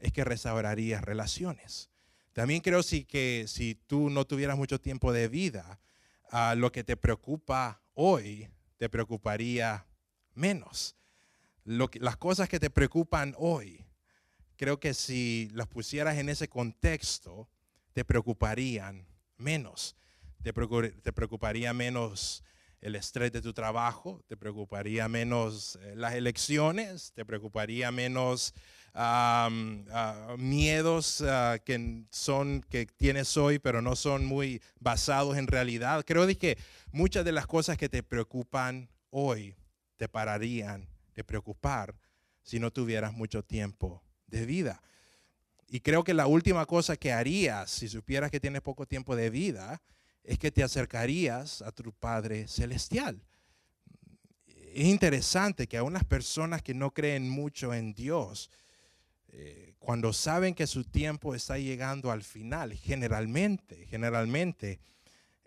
es 0.00 0.12
que 0.12 0.22
restaurarías 0.22 1.02
relaciones. 1.02 1.90
También 2.32 2.60
creo 2.60 2.84
sí 2.84 3.04
que 3.04 3.46
si 3.48 3.74
tú 3.74 4.08
no 4.08 4.24
tuvieras 4.24 4.56
mucho 4.56 4.80
tiempo 4.80 5.12
de 5.12 5.26
vida, 5.26 5.80
ah, 6.30 6.54
lo 6.54 6.70
que 6.70 6.84
te 6.84 6.96
preocupa 6.96 7.82
hoy 7.94 8.48
te 8.76 8.88
preocuparía 8.88 9.84
menos. 10.34 10.94
las 11.64 12.16
cosas 12.18 12.48
que 12.48 12.60
te 12.60 12.70
preocupan 12.70 13.34
hoy, 13.36 13.84
creo 14.54 14.78
que 14.78 14.94
si 14.94 15.48
las 15.54 15.66
pusieras 15.66 16.18
en 16.18 16.28
ese 16.28 16.46
contexto, 16.48 17.48
te 17.92 18.04
preocuparían 18.04 19.06
menos. 19.36 19.96
Te, 20.42 20.52
preocuparía 20.52 21.74
menos 21.74 22.42
el 22.80 22.96
estrés 22.96 23.30
de 23.30 23.42
tu 23.42 23.52
trabajo, 23.52 24.22
te 24.26 24.36
preocuparía 24.36 25.06
menos 25.06 25.78
eh, 25.82 25.94
las 25.96 26.14
elecciones, 26.14 27.12
te 27.12 27.26
preocuparía 27.26 27.92
menos 27.92 28.54
Ah, 28.92 29.48
miedos 30.36 31.22
ah, 31.22 31.58
que 31.64 32.04
son 32.10 32.60
que 32.68 32.86
tienes 32.86 33.36
hoy, 33.36 33.58
pero 33.60 33.80
no 33.80 33.94
son 33.94 34.24
muy 34.24 34.60
basados 34.80 35.36
en 35.36 35.46
realidad. 35.46 36.04
Creo 36.04 36.26
que 36.36 36.58
muchas 36.90 37.24
de 37.24 37.32
las 37.32 37.46
cosas 37.46 37.76
que 37.76 37.88
te 37.88 38.02
preocupan 38.02 38.88
hoy 39.10 39.54
te 39.96 40.08
pararían 40.08 40.88
de 41.14 41.22
preocupar 41.22 41.94
si 42.42 42.58
no 42.58 42.72
tuvieras 42.72 43.12
mucho 43.12 43.44
tiempo 43.44 44.02
de 44.26 44.44
vida. 44.44 44.82
Y 45.72 45.78
creo 45.80 46.02
que 46.02 46.14
la 46.14 46.26
última 46.26 46.66
cosa 46.66 46.96
que 46.96 47.12
harías 47.12 47.70
si 47.70 47.88
supieras 47.88 48.32
que 48.32 48.40
tienes 48.40 48.60
poco 48.60 48.86
tiempo 48.86 49.14
de 49.14 49.30
vida 49.30 49.80
es 50.24 50.36
que 50.36 50.50
te 50.50 50.64
acercarías 50.64 51.62
a 51.62 51.70
tu 51.70 51.92
Padre 51.92 52.48
Celestial. 52.48 53.22
Es 54.48 54.84
interesante 54.84 55.68
que 55.68 55.76
a 55.76 55.84
unas 55.84 56.02
personas 56.02 56.60
que 56.62 56.74
no 56.74 56.90
creen 56.90 57.30
mucho 57.30 57.72
en 57.72 57.94
Dios, 57.94 58.50
eh, 59.28 59.74
cuando 59.78 60.12
saben 60.12 60.54
que 60.54 60.66
su 60.66 60.82
tiempo 60.82 61.36
está 61.36 61.56
llegando 61.56 62.10
al 62.10 62.24
final, 62.24 62.74
generalmente, 62.74 63.86
generalmente 63.86 64.80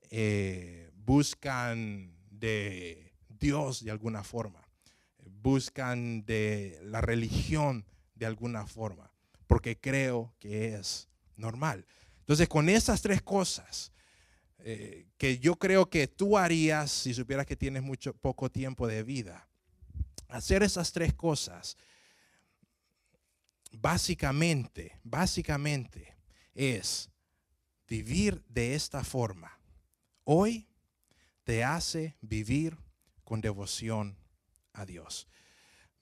eh, 0.09 0.89
buscan 0.95 2.15
de 2.31 3.11
Dios 3.27 3.83
de 3.83 3.91
alguna 3.91 4.23
forma, 4.23 4.65
buscan 5.41 6.25
de 6.25 6.79
la 6.83 7.01
religión 7.01 7.85
de 8.15 8.25
alguna 8.25 8.65
forma, 8.65 9.12
porque 9.47 9.79
creo 9.79 10.33
que 10.39 10.75
es 10.75 11.07
normal. 11.35 11.85
Entonces, 12.19 12.47
con 12.47 12.69
esas 12.69 13.01
tres 13.01 13.21
cosas, 13.21 13.91
eh, 14.59 15.07
que 15.17 15.39
yo 15.39 15.57
creo 15.57 15.89
que 15.89 16.07
tú 16.07 16.37
harías 16.37 16.91
si 16.91 17.13
supieras 17.13 17.45
que 17.45 17.55
tienes 17.55 17.83
mucho 17.83 18.13
poco 18.13 18.49
tiempo 18.49 18.87
de 18.87 19.03
vida, 19.03 19.47
hacer 20.29 20.63
esas 20.63 20.91
tres 20.91 21.13
cosas 21.13 21.77
básicamente, 23.73 24.99
básicamente 25.03 26.15
es 26.53 27.09
vivir 27.87 28.43
de 28.47 28.75
esta 28.75 29.03
forma. 29.03 29.59
Hoy 30.23 30.67
te 31.43 31.63
hace 31.63 32.15
vivir 32.21 32.77
con 33.23 33.41
devoción 33.41 34.17
a 34.71 34.85
Dios. 34.85 35.27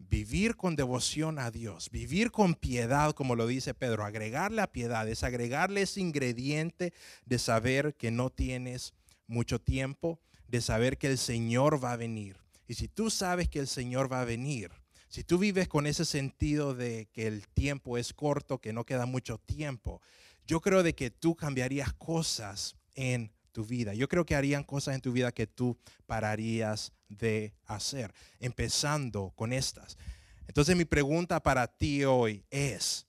Vivir 0.09 0.55
con 0.55 0.75
devoción 0.75 1.39
a 1.39 1.51
Dios, 1.51 1.89
vivir 1.89 2.31
con 2.31 2.55
piedad, 2.55 3.13
como 3.13 3.35
lo 3.35 3.47
dice 3.47 3.73
Pedro, 3.73 4.03
agregarle 4.03 4.61
a 4.61 4.71
piedad, 4.71 5.07
es 5.07 5.23
agregarle 5.23 5.83
ese 5.83 6.01
ingrediente 6.01 6.93
de 7.25 7.39
saber 7.39 7.95
que 7.95 8.11
no 8.11 8.29
tienes 8.29 8.93
mucho 9.27 9.59
tiempo, 9.59 10.19
de 10.47 10.61
saber 10.61 10.97
que 10.97 11.07
el 11.07 11.17
Señor 11.17 11.83
va 11.83 11.93
a 11.93 11.97
venir. 11.97 12.37
Y 12.67 12.73
si 12.73 12.87
tú 12.87 13.09
sabes 13.09 13.49
que 13.49 13.59
el 13.59 13.67
Señor 13.67 14.11
va 14.11 14.21
a 14.21 14.25
venir, 14.25 14.71
si 15.07 15.23
tú 15.23 15.37
vives 15.37 15.67
con 15.67 15.87
ese 15.87 16.05
sentido 16.05 16.73
de 16.73 17.09
que 17.11 17.27
el 17.27 17.47
tiempo 17.47 17.97
es 17.97 18.13
corto, 18.13 18.59
que 18.59 18.73
no 18.73 18.85
queda 18.85 19.05
mucho 19.05 19.37
tiempo, 19.39 20.01
yo 20.47 20.61
creo 20.61 20.83
de 20.83 20.95
que 20.95 21.11
tú 21.11 21.35
cambiarías 21.35 21.93
cosas 21.93 22.75
en 22.95 23.31
tu 23.51 23.65
vida. 23.65 23.93
Yo 23.93 24.07
creo 24.07 24.25
que 24.25 24.35
harían 24.35 24.63
cosas 24.63 24.95
en 24.95 25.01
tu 25.01 25.11
vida 25.11 25.31
que 25.31 25.47
tú 25.47 25.77
pararías 26.05 26.93
de 27.09 27.53
hacer, 27.65 28.13
empezando 28.39 29.31
con 29.35 29.53
estas. 29.53 29.97
Entonces 30.47 30.75
mi 30.75 30.85
pregunta 30.85 31.41
para 31.41 31.67
ti 31.67 32.03
hoy 32.03 32.43
es, 32.49 33.07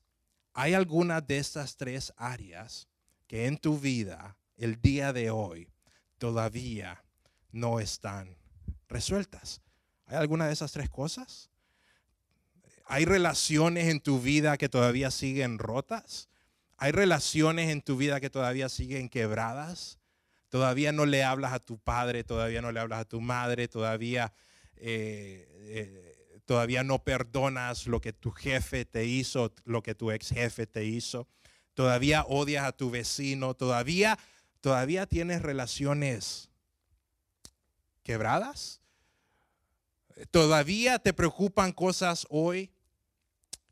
¿hay 0.52 0.74
alguna 0.74 1.20
de 1.20 1.38
estas 1.38 1.76
tres 1.76 2.12
áreas 2.16 2.88
que 3.26 3.46
en 3.46 3.58
tu 3.58 3.78
vida 3.78 4.36
el 4.56 4.80
día 4.80 5.12
de 5.12 5.30
hoy 5.30 5.68
todavía 6.18 7.02
no 7.50 7.80
están 7.80 8.36
resueltas? 8.88 9.60
¿Hay 10.06 10.16
alguna 10.16 10.46
de 10.46 10.52
esas 10.52 10.72
tres 10.72 10.90
cosas? 10.90 11.50
¿Hay 12.86 13.04
relaciones 13.04 13.88
en 13.88 14.00
tu 14.00 14.20
vida 14.20 14.58
que 14.58 14.68
todavía 14.68 15.10
siguen 15.10 15.58
rotas? 15.58 16.28
¿Hay 16.76 16.92
relaciones 16.92 17.70
en 17.70 17.80
tu 17.80 17.96
vida 17.96 18.20
que 18.20 18.28
todavía 18.28 18.68
siguen 18.68 19.08
quebradas? 19.08 19.98
Todavía 20.52 20.92
no 20.92 21.06
le 21.06 21.24
hablas 21.24 21.54
a 21.54 21.60
tu 21.60 21.78
padre, 21.78 22.24
todavía 22.24 22.60
no 22.60 22.72
le 22.72 22.80
hablas 22.80 23.00
a 23.00 23.04
tu 23.06 23.22
madre, 23.22 23.68
todavía, 23.68 24.34
eh, 24.76 25.48
eh, 25.50 26.40
todavía 26.44 26.84
no 26.84 27.02
perdonas 27.02 27.86
lo 27.86 28.02
que 28.02 28.12
tu 28.12 28.32
jefe 28.32 28.84
te 28.84 29.06
hizo, 29.06 29.54
lo 29.64 29.82
que 29.82 29.94
tu 29.94 30.10
ex 30.10 30.28
jefe 30.28 30.66
te 30.66 30.84
hizo. 30.84 31.26
Todavía 31.72 32.24
odias 32.24 32.66
a 32.66 32.72
tu 32.72 32.90
vecino, 32.90 33.54
todavía, 33.54 34.18
todavía 34.60 35.06
tienes 35.06 35.40
relaciones 35.40 36.50
quebradas. 38.02 38.82
¿Todavía 40.30 40.98
te 40.98 41.14
preocupan 41.14 41.72
cosas 41.72 42.26
hoy 42.28 42.70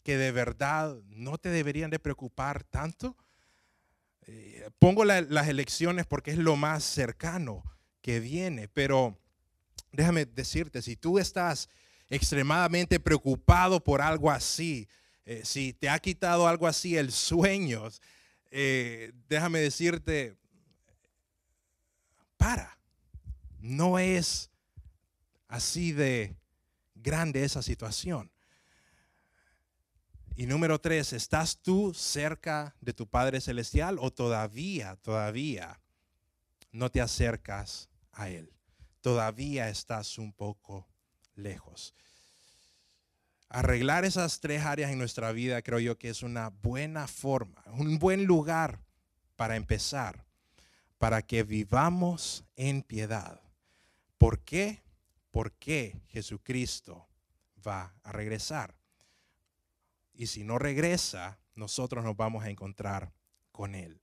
que 0.03 0.17
de 0.17 0.33
verdad 0.33 0.97
no 1.11 1.37
te 1.37 1.51
deberían 1.51 1.91
de 1.91 1.99
preocupar 1.99 2.65
tanto? 2.65 3.19
Pongo 4.79 5.05
las 5.05 5.49
elecciones 5.49 6.07
porque 6.07 6.31
es 6.31 6.39
lo 6.39 6.57
más 6.57 6.85
cercano 6.85 7.63
que 8.03 8.21
viene, 8.21 8.69
pero 8.69 9.19
déjame 9.93 10.25
decirte, 10.25 10.83
si 10.83 10.97
tú 10.97 11.19
estás 11.19 11.69
extremadamente 12.09 12.99
preocupado 12.99 13.83
por 13.83 14.01
algo 14.01 14.31
así, 14.31 14.89
eh, 15.25 15.43
si 15.45 15.73
te 15.73 15.89
ha 15.89 15.99
quitado 15.99 16.49
algo 16.49 16.67
así 16.67 16.97
el 16.97 17.13
sueño, 17.13 17.89
eh, 18.51 19.13
déjame 19.29 19.61
decirte, 19.61 20.37
para, 22.37 22.79
no 23.61 23.99
es 23.99 24.51
Así 25.51 25.91
de 25.91 26.37
grande 26.95 27.43
esa 27.43 27.61
situación. 27.61 28.31
Y 30.41 30.47
número 30.47 30.81
tres, 30.81 31.13
¿estás 31.13 31.59
tú 31.59 31.93
cerca 31.93 32.75
de 32.81 32.95
tu 32.95 33.07
Padre 33.07 33.43
Celestial 33.43 33.99
o 34.01 34.11
todavía, 34.11 34.97
todavía 35.03 35.83
no 36.73 36.91
te 36.91 37.03
acercas 37.03 37.91
a 38.11 38.31
Él. 38.31 38.51
Todavía 39.03 39.69
estás 39.69 40.17
un 40.17 40.33
poco 40.33 40.89
lejos. 41.35 41.95
Arreglar 43.51 44.07
esas 44.07 44.41
tres 44.41 44.65
áreas 44.65 44.91
en 44.91 44.97
nuestra 44.97 45.31
vida 45.33 45.61
creo 45.61 45.79
yo 45.79 45.99
que 45.99 46.09
es 46.09 46.23
una 46.23 46.49
buena 46.49 47.07
forma, 47.07 47.63
un 47.75 47.99
buen 47.99 48.25
lugar 48.25 48.81
para 49.37 49.57
empezar, 49.57 50.25
para 50.97 51.21
que 51.21 51.43
vivamos 51.43 52.47
en 52.57 52.83
piedad. 52.83 53.43
¿Por 54.17 54.41
qué? 54.41 54.83
Porque 55.33 56.01
Jesucristo 56.09 57.07
va 57.59 57.93
a 58.03 58.13
regresar. 58.13 58.80
Y 60.21 60.27
si 60.27 60.45
no 60.45 60.59
regresa, 60.59 61.39
nosotros 61.55 62.05
nos 62.05 62.15
vamos 62.15 62.45
a 62.45 62.51
encontrar 62.51 63.11
con 63.53 63.75
Él. 63.75 64.03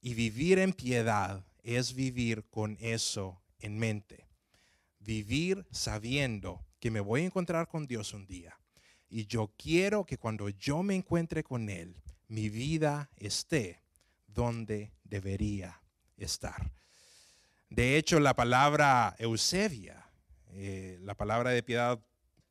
Y 0.00 0.14
vivir 0.14 0.60
en 0.60 0.72
piedad 0.72 1.44
es 1.64 1.94
vivir 1.96 2.44
con 2.50 2.76
eso 2.78 3.42
en 3.58 3.76
mente. 3.76 4.28
Vivir 5.00 5.66
sabiendo 5.72 6.64
que 6.78 6.92
me 6.92 7.00
voy 7.00 7.22
a 7.22 7.24
encontrar 7.24 7.66
con 7.66 7.88
Dios 7.88 8.14
un 8.14 8.28
día. 8.28 8.56
Y 9.08 9.26
yo 9.26 9.52
quiero 9.58 10.06
que 10.06 10.18
cuando 10.18 10.50
yo 10.50 10.84
me 10.84 10.94
encuentre 10.94 11.42
con 11.42 11.68
Él, 11.68 12.00
mi 12.28 12.48
vida 12.48 13.10
esté 13.16 13.82
donde 14.28 14.92
debería 15.02 15.82
estar. 16.16 16.70
De 17.70 17.96
hecho, 17.96 18.20
la 18.20 18.36
palabra 18.36 19.16
Eusebia, 19.18 20.08
eh, 20.52 21.00
la 21.02 21.16
palabra 21.16 21.50
de 21.50 21.64
piedad, 21.64 21.98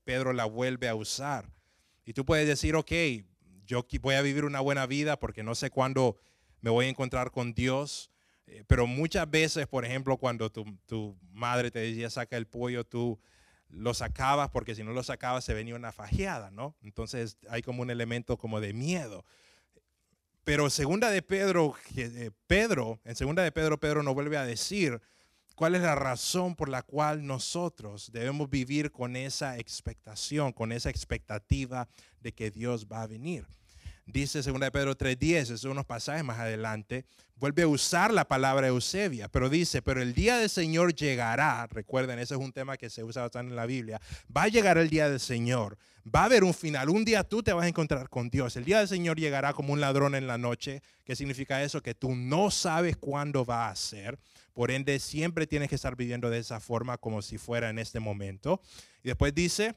Pedro 0.03 0.33
la 0.33 0.43
vuelve 0.43 0.89
a 0.89 0.95
usar. 0.95 1.49
Y 2.05 2.13
tú 2.13 2.25
puedes 2.25 2.47
decir, 2.47 2.75
ok, 2.75 2.91
yo 3.65 3.85
voy 4.01 4.15
a 4.15 4.21
vivir 4.21 4.45
una 4.45 4.59
buena 4.59 4.85
vida 4.85 5.17
porque 5.19 5.43
no 5.43 5.55
sé 5.55 5.69
cuándo 5.69 6.17
me 6.61 6.69
voy 6.69 6.85
a 6.85 6.89
encontrar 6.89 7.31
con 7.31 7.53
Dios. 7.53 8.11
Eh, 8.47 8.63
pero 8.67 8.87
muchas 8.87 9.29
veces, 9.29 9.67
por 9.67 9.85
ejemplo, 9.85 10.17
cuando 10.17 10.51
tu, 10.51 11.17
madre 11.31 11.71
te 11.71 11.79
decía 11.79 12.09
saca 12.09 12.37
el 12.37 12.47
pollo, 12.47 12.85
tú 12.85 13.19
lo 13.69 13.93
sacabas 13.93 14.49
porque 14.49 14.75
si 14.75 14.83
no 14.83 14.91
lo 14.91 15.01
sacabas 15.01 15.43
se 15.43 15.53
venía 15.53 15.75
una 15.75 15.91
fajeada, 15.91 16.51
¿no? 16.51 16.75
Entonces 16.81 17.37
hay 17.49 17.61
como 17.61 17.81
un 17.81 17.89
elemento 17.89 18.37
como 18.37 18.59
de 18.59 18.73
miedo. 18.73 19.25
Pero 20.43 20.69
segunda 20.69 21.09
de 21.09 21.21
Pedro, 21.21 21.75
eh, 21.95 22.31
Pedro, 22.47 22.99
en 23.05 23.15
segunda 23.15 23.43
de 23.43 23.51
Pedro, 23.51 23.79
Pedro 23.79 24.03
nos 24.03 24.13
vuelve 24.13 24.37
a 24.37 24.45
decir 24.45 25.01
cuál 25.55 25.75
es 25.75 25.81
la 25.81 25.95
razón 25.95 26.55
por 26.55 26.69
la 26.69 26.81
cual 26.81 27.25
nosotros 27.25 28.11
debemos 28.11 28.49
vivir 28.49 28.91
con 28.91 29.15
esa 29.15 29.57
expectación, 29.57 30.51
con 30.51 30.71
esa 30.71 30.89
expectativa 30.89 31.87
de 32.21 32.31
que 32.31 32.51
Dios 32.51 32.87
va 32.91 33.03
a 33.03 33.07
venir. 33.07 33.45
Dice 34.05 34.41
2 34.41 34.69
Pedro 34.71 34.97
3:10, 34.97 35.43
esos 35.43 35.61
son 35.61 35.71
unos 35.71 35.85
pasajes 35.85 36.25
más 36.25 36.37
adelante, 36.37 37.05
vuelve 37.37 37.63
a 37.63 37.67
usar 37.67 38.13
la 38.13 38.27
palabra 38.27 38.67
Eusebia, 38.67 39.29
pero 39.29 39.49
dice, 39.49 39.81
pero 39.81 40.01
el 40.01 40.13
día 40.13 40.37
del 40.37 40.49
Señor 40.49 40.93
llegará, 40.93 41.67
recuerden, 41.67 42.19
ese 42.19 42.33
es 42.33 42.39
un 42.39 42.51
tema 42.51 42.75
que 42.75 42.89
se 42.89 43.03
usa 43.03 43.21
bastante 43.21 43.51
en 43.51 43.55
la 43.55 43.65
Biblia, 43.65 44.01
va 44.35 44.43
a 44.43 44.47
llegar 44.49 44.77
el 44.77 44.89
día 44.89 45.09
del 45.09 45.21
Señor, 45.21 45.77
va 46.05 46.23
a 46.23 46.25
haber 46.25 46.43
un 46.43 46.53
final, 46.53 46.89
un 46.89 47.05
día 47.05 47.23
tú 47.23 47.41
te 47.41 47.53
vas 47.53 47.63
a 47.63 47.69
encontrar 47.69 48.09
con 48.09 48.29
Dios, 48.29 48.57
el 48.57 48.65
día 48.65 48.79
del 48.79 48.89
Señor 48.89 49.17
llegará 49.17 49.53
como 49.53 49.71
un 49.71 49.79
ladrón 49.79 50.15
en 50.15 50.27
la 50.27 50.37
noche, 50.37 50.81
¿qué 51.05 51.15
significa 51.15 51.63
eso? 51.63 51.81
Que 51.81 51.95
tú 51.95 52.13
no 52.13 52.51
sabes 52.51 52.97
cuándo 52.97 53.45
va 53.45 53.69
a 53.69 53.75
ser, 53.75 54.19
por 54.53 54.71
ende 54.71 54.99
siempre 54.99 55.47
tienes 55.47 55.69
que 55.69 55.75
estar 55.75 55.95
viviendo 55.95 56.29
de 56.29 56.39
esa 56.39 56.59
forma 56.59 56.97
como 56.97 57.21
si 57.21 57.37
fuera 57.37 57.69
en 57.69 57.79
este 57.79 57.99
momento. 57.99 58.61
Y 59.03 59.07
después 59.07 59.33
dice, 59.33 59.75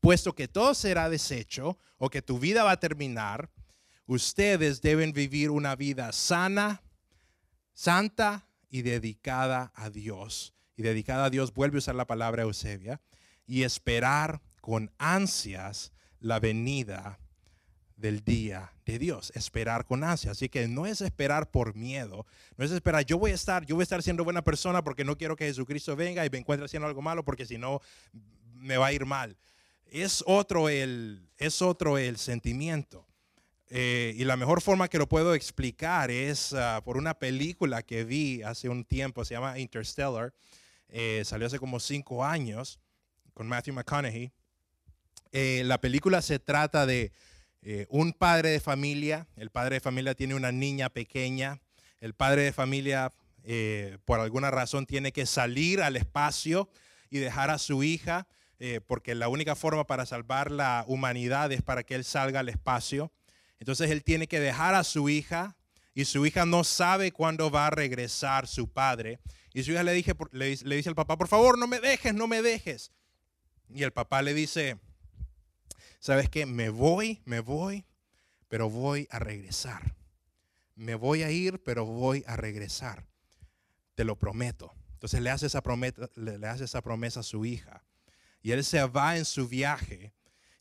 puesto 0.00 0.34
que 0.34 0.48
todo 0.48 0.74
será 0.74 1.08
deshecho 1.08 1.78
o 1.98 2.10
que 2.10 2.22
tu 2.22 2.38
vida 2.38 2.64
va 2.64 2.72
a 2.72 2.80
terminar, 2.80 3.50
ustedes 4.06 4.80
deben 4.82 5.12
vivir 5.12 5.50
una 5.50 5.76
vida 5.76 6.12
sana, 6.12 6.82
santa 7.72 8.48
y 8.68 8.82
dedicada 8.82 9.72
a 9.74 9.90
Dios. 9.90 10.54
Y 10.76 10.82
dedicada 10.82 11.26
a 11.26 11.30
Dios, 11.30 11.54
vuelve 11.54 11.76
a 11.76 11.78
usar 11.78 11.94
la 11.94 12.06
palabra 12.06 12.42
Eusebia, 12.42 13.00
y 13.46 13.62
esperar 13.62 14.42
con 14.60 14.90
ansias 14.98 15.92
la 16.18 16.40
venida 16.40 17.20
del 17.96 18.22
día 18.22 18.72
de 18.84 18.98
Dios, 18.98 19.32
esperar 19.34 19.84
con 19.84 20.04
ansias. 20.04 20.32
Así 20.32 20.48
que 20.48 20.68
no 20.68 20.86
es 20.86 21.00
esperar 21.00 21.50
por 21.50 21.74
miedo, 21.74 22.26
no 22.56 22.64
es 22.64 22.70
esperar, 22.70 23.04
yo 23.04 23.18
voy 23.18 23.32
a 23.32 23.34
estar, 23.34 23.64
yo 23.66 23.74
voy 23.74 23.82
a 23.82 23.84
estar 23.84 24.02
siendo 24.02 24.22
buena 24.22 24.42
persona 24.42 24.84
porque 24.84 25.04
no 25.04 25.16
quiero 25.16 25.34
que 25.34 25.46
Jesucristo 25.46 25.96
venga 25.96 26.24
y 26.24 26.30
me 26.30 26.38
encuentre 26.38 26.66
haciendo 26.66 26.86
algo 26.86 27.02
malo 27.02 27.24
porque 27.24 27.46
si 27.46 27.58
no 27.58 27.80
me 28.54 28.76
va 28.76 28.86
a 28.86 28.92
ir 28.92 29.06
mal 29.06 29.36
es 29.90 30.22
otro 30.26 30.68
el, 30.68 31.28
es 31.38 31.62
otro 31.62 31.98
el 31.98 32.18
sentimiento. 32.18 33.06
Eh, 33.68 34.14
y 34.16 34.24
la 34.24 34.36
mejor 34.36 34.60
forma 34.60 34.88
que 34.88 34.98
lo 34.98 35.08
puedo 35.08 35.34
explicar 35.34 36.10
es 36.10 36.52
ah, 36.52 36.80
por 36.84 36.96
una 36.96 37.14
película 37.18 37.82
que 37.82 38.04
vi 38.04 38.42
hace 38.42 38.68
un 38.68 38.84
tiempo, 38.84 39.24
se 39.24 39.34
llama 39.34 39.58
Interstellar, 39.58 40.32
eh, 40.88 41.22
salió 41.24 41.48
hace 41.48 41.58
como 41.58 41.80
cinco 41.80 42.24
años 42.24 42.78
con 43.34 43.48
Matthew 43.48 43.74
McConaughey. 43.74 44.30
Eh, 45.32 45.62
la 45.64 45.80
película 45.80 46.22
se 46.22 46.38
trata 46.38 46.86
de 46.86 47.10
un 47.88 48.12
padre 48.12 48.50
de 48.50 48.60
familia, 48.60 49.26
el 49.36 49.50
padre 49.50 49.76
de 49.76 49.80
familia 49.80 50.14
tiene 50.14 50.34
una 50.34 50.52
niña 50.52 50.88
pequeña, 50.88 51.60
el 52.00 52.14
padre 52.14 52.42
de 52.42 52.52
familia 52.52 53.12
por 54.04 54.20
alguna 54.20 54.50
razón 54.50 54.86
tiene 54.86 55.12
que 55.12 55.26
salir 55.26 55.82
al 55.82 55.96
espacio 55.96 56.68
y 57.10 57.18
dejar 57.18 57.50
a 57.50 57.58
su 57.58 57.82
hija 57.82 58.28
eh, 58.58 58.80
porque 58.86 59.14
la 59.14 59.28
única 59.28 59.54
forma 59.54 59.86
para 59.86 60.06
salvar 60.06 60.50
la 60.50 60.84
humanidad 60.88 61.52
es 61.52 61.60
para 61.60 61.82
que 61.82 61.94
él 61.94 62.04
salga 62.04 62.40
al 62.40 62.48
espacio. 62.48 63.12
Entonces 63.58 63.90
él 63.90 64.02
tiene 64.02 64.28
que 64.28 64.40
dejar 64.40 64.74
a 64.74 64.84
su 64.84 65.08
hija 65.08 65.56
y 65.94 66.06
su 66.06 66.24
hija 66.26 66.46
no 66.46 66.64
sabe 66.64 67.12
cuándo 67.12 67.50
va 67.50 67.66
a 67.66 67.70
regresar 67.70 68.46
su 68.46 68.70
padre. 68.72 69.20
Y 69.52 69.62
su 69.62 69.72
hija 69.72 69.82
le, 69.82 69.92
dice 69.94 70.88
al 70.88 70.94
papá, 70.94 71.16
por 71.16 71.28
favor, 71.28 71.58
no 71.58 71.66
me 71.66 71.80
dejes, 71.80 72.14
no 72.14 72.26
me 72.26 72.42
dejes. 72.42 72.92
Y 73.68 73.82
el 73.82 73.92
papá 73.92 74.22
le 74.22 74.32
dice, 74.32 74.78
¿sabes 76.06 76.30
qué? 76.30 76.46
Me 76.46 76.68
voy, 76.68 77.20
me 77.24 77.40
voy, 77.40 77.84
pero 78.46 78.70
voy 78.70 79.08
a 79.10 79.18
regresar. 79.18 79.96
Me 80.76 80.94
voy 80.94 81.24
a 81.24 81.32
ir, 81.32 81.60
pero 81.64 81.84
voy 81.84 82.22
a 82.28 82.36
regresar. 82.36 83.08
Te 83.96 84.04
lo 84.04 84.16
prometo. 84.16 84.72
Entonces 84.92 85.20
le 85.20 85.30
hace 85.30 85.46
esa 85.46 85.62
promesa, 85.62 86.08
le 86.14 86.46
hace 86.46 86.62
esa 86.62 86.80
promesa 86.80 87.20
a 87.20 87.24
su 87.24 87.44
hija 87.44 87.82
y 88.40 88.52
él 88.52 88.62
se 88.62 88.84
va 88.84 89.16
en 89.16 89.24
su 89.24 89.48
viaje. 89.48 90.12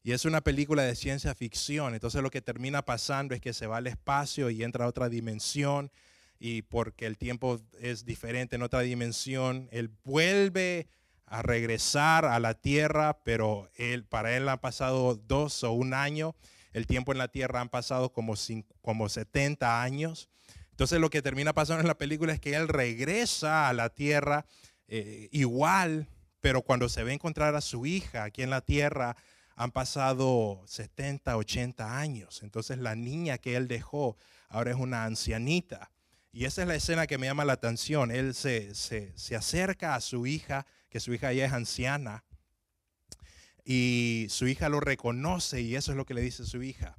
Y 0.01 0.13
es 0.13 0.25
una 0.25 0.41
película 0.41 0.81
de 0.81 0.95
ciencia 0.95 1.35
ficción. 1.35 1.93
Entonces 1.93 2.23
lo 2.23 2.31
que 2.31 2.41
termina 2.41 2.83
pasando 2.83 3.35
es 3.35 3.41
que 3.41 3.53
se 3.53 3.67
va 3.67 3.77
al 3.77 3.85
espacio 3.85 4.49
y 4.49 4.63
entra 4.63 4.85
a 4.85 4.87
otra 4.87 5.09
dimensión. 5.09 5.91
Y 6.39 6.63
porque 6.63 7.05
el 7.05 7.19
tiempo 7.19 7.61
es 7.79 8.03
diferente 8.03 8.55
en 8.55 8.63
otra 8.63 8.79
dimensión, 8.79 9.69
él 9.71 9.91
vuelve 10.03 10.87
a 11.25 11.41
regresar 11.41 12.25
a 12.25 12.39
la 12.39 12.53
tierra, 12.53 13.19
pero 13.23 13.69
él, 13.75 14.05
para 14.05 14.35
él 14.35 14.47
han 14.49 14.59
pasado 14.59 15.15
dos 15.15 15.63
o 15.63 15.71
un 15.71 15.93
año. 15.93 16.35
El 16.73 16.87
tiempo 16.87 17.11
en 17.11 17.17
la 17.17 17.29
tierra 17.29 17.61
han 17.61 17.69
pasado 17.69 18.11
como, 18.11 18.35
como 18.81 19.09
70 19.09 19.81
años. 19.81 20.29
Entonces 20.71 20.99
lo 20.99 21.09
que 21.09 21.21
termina 21.21 21.53
pasando 21.53 21.81
en 21.81 21.87
la 21.87 21.97
película 21.97 22.33
es 22.33 22.39
que 22.39 22.55
él 22.55 22.67
regresa 22.67 23.69
a 23.69 23.73
la 23.73 23.89
tierra 23.89 24.45
eh, 24.87 25.29
igual 25.31 26.07
pero 26.45 26.61
cuando 26.61 26.89
se 26.89 27.03
ve 27.03 27.11
encontrar 27.11 27.55
a 27.55 27.61
su 27.61 27.87
hija 27.87 28.23
aquí 28.23 28.43
en 28.43 28.51
la 28.51 28.61
tierra, 28.61 29.17
han 29.55 29.71
pasado 29.71 30.61
70, 30.67 31.37
80 31.37 31.97
años. 31.97 32.43
Entonces 32.43 32.77
la 32.77 32.93
niña 32.93 33.39
que 33.39 33.55
él 33.55 33.67
dejó 33.67 34.15
ahora 34.47 34.69
es 34.69 34.77
una 34.77 35.05
ancianita. 35.05 35.89
Y 36.35 36.43
esa 36.43 36.63
es 36.63 36.67
la 36.67 36.75
escena 36.75 37.07
que 37.07 37.17
me 37.17 37.27
llama 37.27 37.45
la 37.45 37.53
atención. 37.53 38.11
Él 38.11 38.33
se, 38.33 38.75
se 38.75 39.35
acerca 39.37 39.95
a 39.95 40.01
su 40.01 40.27
hija, 40.27 40.67
que 40.89 40.99
su 40.99 41.13
hija 41.13 41.31
ya 41.31 41.45
es 41.45 41.53
anciana, 41.53 42.25
y 43.63 44.27
su 44.29 44.45
hija 44.45 44.67
lo 44.67 44.81
reconoce 44.81 45.61
y 45.61 45.77
eso 45.77 45.91
es 45.91 45.97
lo 45.97 46.05
que 46.05 46.13
le 46.13 46.19
dice 46.19 46.45
su 46.45 46.61
hija. 46.61 46.97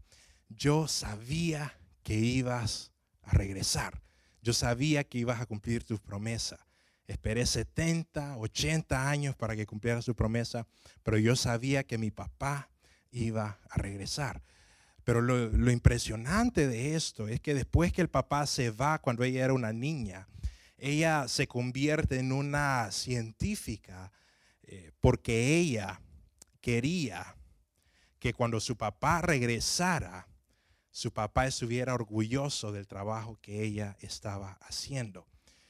Yo 0.48 0.88
sabía 0.88 1.78
que 2.02 2.14
ibas 2.14 2.92
a 3.20 3.32
regresar. 3.32 4.02
Yo 4.40 4.54
sabía 4.54 5.04
que 5.04 5.18
ibas 5.18 5.38
a 5.38 5.44
cumplir 5.44 5.84
tu 5.84 5.98
promesa. 5.98 6.66
Esperé 7.06 7.44
70, 7.44 8.38
80 8.38 9.10
años 9.10 9.36
para 9.36 9.54
que 9.54 9.66
cumpliera 9.66 10.00
su 10.00 10.14
promesa, 10.16 10.66
pero 11.02 11.18
yo 11.18 11.36
sabía 11.36 11.84
que 11.84 11.98
mi 11.98 12.10
papá 12.10 12.70
iba 13.10 13.60
a 13.68 13.76
regresar. 13.76 14.42
Pero 15.06 15.22
lo, 15.22 15.70
impresionante 15.70 16.66
de 16.66 16.96
esto 16.96 17.28
es 17.28 17.40
que 17.40 17.54
después 17.54 17.92
que 17.92 18.00
el 18.00 18.08
papá 18.08 18.44
se 18.44 18.70
va 18.70 18.98
cuando 18.98 19.22
ella 19.22 19.44
era 19.44 19.52
una 19.52 19.72
niña, 19.72 20.26
ella 20.78 21.28
se 21.28 21.46
convierte 21.46 22.18
en 22.18 22.32
una 22.32 22.90
científica 22.90 24.10
eh, 24.64 24.90
porque 24.98 25.58
ella 25.58 26.00
quería 26.60 27.36
que 28.18 28.34
cuando 28.34 28.58
su 28.58 28.76
papá 28.76 29.22
regresara, 29.22 30.26
su 30.90 31.12
papá 31.12 31.46
estuviera 31.46 31.94
orgulloso 31.94 32.72
del 32.72 32.88
trabajo 32.88 33.38
que 33.40 33.62
ella 33.62 33.96
estaba 34.00 34.58
haciendo. 34.60 35.24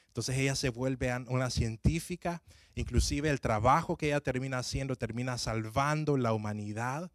Entonces 0.07 0.39
ella 0.39 0.57
se 0.57 0.71
vuelve 0.71 1.15
una 1.29 1.51
científica, 1.51 2.43
inclusive 2.75 3.29
el 3.29 3.43
trabajo 3.43 3.99
que 3.99 4.07
ella 4.07 4.21
termina 4.23 4.61
haciendo 4.61 4.97
termina 4.97 5.37
salvando 5.37 6.17
la 6.17 6.33
humanidad. 6.33 7.13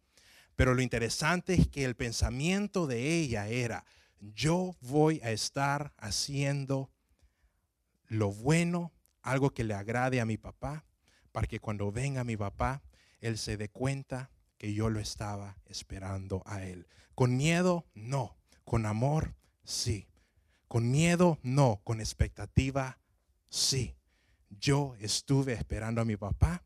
Pero 0.62 0.74
lo 0.74 0.82
interesante 0.82 1.54
es 1.54 1.66
que 1.66 1.84
el 1.84 1.96
pensamiento 1.96 2.86
de 2.86 3.16
ella 3.16 3.48
era, 3.48 3.84
yo 4.20 4.76
voy 4.80 5.20
a 5.24 5.32
estar 5.32 5.92
haciendo 5.96 6.88
lo 8.06 8.30
bueno, 8.30 8.92
algo 9.22 9.50
que 9.50 9.64
le 9.64 9.74
agrade 9.74 10.20
a 10.20 10.24
mi 10.24 10.36
papá, 10.36 10.84
para 11.32 11.48
que 11.48 11.58
cuando 11.58 11.90
venga 11.90 12.22
mi 12.22 12.36
papá, 12.36 12.80
él 13.18 13.38
se 13.38 13.56
dé 13.56 13.70
cuenta 13.70 14.30
que 14.56 14.72
yo 14.72 14.88
lo 14.88 15.00
estaba 15.00 15.58
esperando 15.66 16.44
a 16.46 16.62
él. 16.62 16.86
Con 17.16 17.36
miedo, 17.36 17.84
no. 17.94 18.36
Con 18.64 18.86
amor, 18.86 19.34
sí. 19.64 20.06
Con 20.68 20.92
miedo, 20.92 21.40
no. 21.42 21.80
Con 21.82 21.98
expectativa, 21.98 23.00
sí. 23.48 23.96
Yo 24.48 24.94
estuve 25.00 25.54
esperando 25.54 26.00
a 26.00 26.04
mi 26.04 26.16
papá 26.16 26.62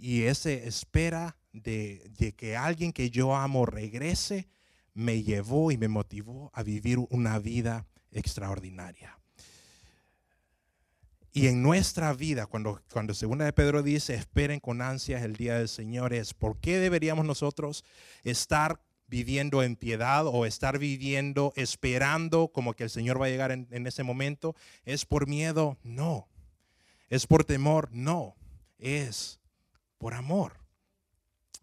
y 0.00 0.22
esa 0.22 0.50
espera 0.50 1.36
de, 1.52 2.34
que 2.36 2.56
alguien 2.56 2.92
que 2.92 3.10
yo 3.10 3.34
amo 3.34 3.66
regrese 3.66 4.48
me 4.94 5.22
llevó 5.22 5.70
y 5.70 5.78
me 5.78 5.88
motivó 5.88 6.50
a 6.54 6.62
vivir 6.62 6.98
una 7.10 7.38
vida 7.38 7.86
extraordinaria. 8.12 9.18
Y 11.32 11.46
en 11.46 11.62
nuestra 11.62 12.12
vida, 12.12 12.46
cuando, 12.46 12.82
cuando 12.92 13.14
segunda 13.14 13.44
de 13.44 13.52
Pedro 13.52 13.82
dice, 13.84 14.14
esperen 14.14 14.58
con 14.58 14.82
ansias 14.82 15.22
el 15.22 15.36
día 15.36 15.58
del 15.58 15.68
Señor, 15.68 16.12
es 16.12 16.34
¿por 16.34 16.58
qué 16.58 16.78
deberíamos 16.78 17.24
nosotros 17.24 17.84
estar 18.24 18.80
viviendo 19.06 19.62
en 19.62 19.76
piedad 19.76 20.26
o 20.26 20.44
estar 20.44 20.78
viviendo 20.78 21.52
esperando 21.54 22.48
como 22.48 22.74
que 22.74 22.84
el 22.84 22.90
Señor 22.90 23.20
va 23.20 23.26
a 23.26 23.30
llegar 23.30 23.52
en, 23.52 23.68
en 23.70 23.86
ese 23.86 24.02
momento? 24.02 24.56
¿Es 24.84 25.06
por 25.06 25.28
miedo? 25.28 25.78
No. 25.84 26.28
¿Es 27.08 27.28
por 27.28 27.44
temor? 27.44 27.90
No. 27.92 28.34
Es 28.78 29.38
por 29.98 30.14
amor. 30.14 30.59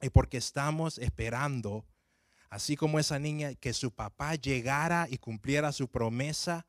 Y 0.01 0.09
porque 0.09 0.37
estamos 0.37 0.97
esperando, 0.97 1.85
así 2.49 2.75
como 2.75 2.99
esa 2.99 3.19
niña, 3.19 3.55
que 3.55 3.73
su 3.73 3.91
papá 3.91 4.35
llegara 4.35 5.07
y 5.09 5.17
cumpliera 5.17 5.71
su 5.71 5.87
promesa 5.87 6.65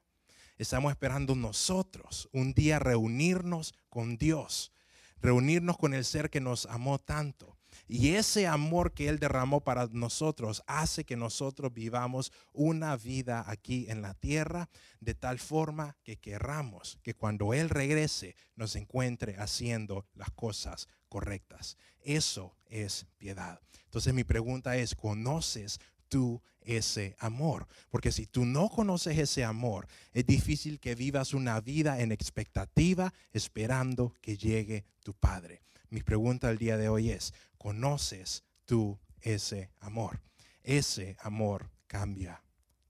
Estamos 0.58 0.90
esperando 0.90 1.36
nosotros 1.36 2.28
un 2.32 2.52
día 2.52 2.80
reunirnos 2.80 3.74
con 3.88 4.18
Dios, 4.18 4.72
reunirnos 5.20 5.78
con 5.78 5.94
el 5.94 6.04
ser 6.04 6.30
que 6.30 6.40
nos 6.40 6.66
amó 6.66 6.98
tanto. 6.98 7.56
Y 7.86 8.14
ese 8.14 8.48
amor 8.48 8.92
que 8.92 9.08
Él 9.08 9.20
derramó 9.20 9.60
para 9.60 9.86
nosotros 9.92 10.64
hace 10.66 11.04
que 11.04 11.16
nosotros 11.16 11.72
vivamos 11.72 12.32
una 12.52 12.96
vida 12.96 13.44
aquí 13.46 13.86
en 13.88 14.02
la 14.02 14.14
tierra 14.14 14.68
de 14.98 15.14
tal 15.14 15.38
forma 15.38 15.96
que 16.02 16.16
querramos 16.16 16.98
que 17.04 17.14
cuando 17.14 17.54
Él 17.54 17.70
regrese 17.70 18.34
nos 18.56 18.74
encuentre 18.74 19.36
haciendo 19.36 20.06
las 20.14 20.32
cosas 20.32 20.88
correctas. 21.08 21.76
Eso 22.00 22.54
es 22.68 23.06
piedad. 23.18 23.60
Entonces 23.84 24.14
mi 24.14 24.24
pregunta 24.24 24.76
es, 24.76 24.94
¿conoces 24.94 25.80
tú 26.08 26.40
ese 26.68 27.16
amor. 27.18 27.66
Porque 27.90 28.12
si 28.12 28.26
tú 28.26 28.44
no 28.44 28.68
conoces 28.68 29.18
ese 29.18 29.44
amor, 29.44 29.88
es 30.12 30.26
difícil 30.26 30.78
que 30.78 30.94
vivas 30.94 31.32
una 31.32 31.60
vida 31.60 32.00
en 32.00 32.12
expectativa 32.12 33.12
esperando 33.32 34.14
que 34.20 34.36
llegue 34.36 34.84
tu 35.02 35.14
Padre. 35.14 35.62
Mi 35.88 36.02
pregunta 36.02 36.50
el 36.50 36.58
día 36.58 36.76
de 36.76 36.88
hoy 36.88 37.10
es, 37.10 37.32
¿conoces 37.56 38.44
tú 38.66 38.98
ese 39.22 39.70
amor? 39.80 40.20
Ese 40.62 41.16
amor 41.20 41.70
cambia 41.86 42.42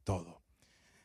todo. 0.02 0.42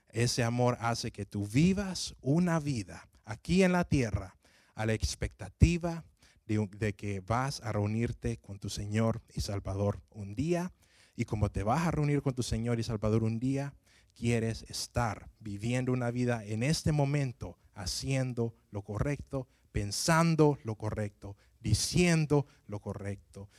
Ese 0.10 0.44
amor 0.44 0.78
hace 0.80 1.12
que 1.12 1.26
tú 1.26 1.48
vivas 1.48 2.16
una 2.22 2.60
vida 2.60 3.08
aquí 3.26 3.64
en 3.64 3.72
la 3.72 3.84
tierra 3.84 4.36
a 4.74 4.88
la 4.88 4.94
expectativa 4.94 6.04
de, 6.46 6.94
que 6.96 7.22
vas 7.22 7.62
a 7.62 7.72
reunirte 7.72 8.38
con 8.38 8.60
tu 8.60 8.70
Señor 8.70 9.22
y 9.34 9.42
Salvador 9.42 10.02
un 10.10 10.36
día 10.36 10.74
y 11.16 11.26
como 11.26 11.50
te 11.50 11.64
vas 11.64 11.88
a 11.88 11.92
reunir 11.92 12.22
con 12.22 12.34
tu 12.34 12.44
Señor 12.44 12.80
y 12.80 12.84
Salvador 12.84 13.24
un 13.24 13.40
día, 13.40 13.76
quieres 14.16 14.64
estar 14.64 15.30
viviendo 15.40 15.92
una 15.92 16.12
vida 16.12 16.44
en 16.44 16.64
este 16.64 16.92
momento, 16.92 17.58
haciendo 17.74 18.56
lo 18.72 18.82
correcto, 18.82 19.48
pensando 19.72 20.58
lo 20.64 20.76
correcto, 20.76 21.36
diciendo 21.60 22.48
lo 22.68 22.80
correcto, 22.80 23.50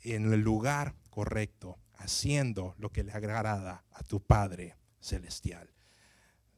en 0.00 0.32
el 0.32 0.40
lugar 0.40 0.94
correcto, 1.10 1.78
haciendo 1.94 2.74
lo 2.78 2.90
que 2.90 3.04
le 3.04 3.12
agrada 3.12 3.84
a 3.90 4.02
tu 4.02 4.20
Padre 4.20 4.76
Celestial. 5.00 5.70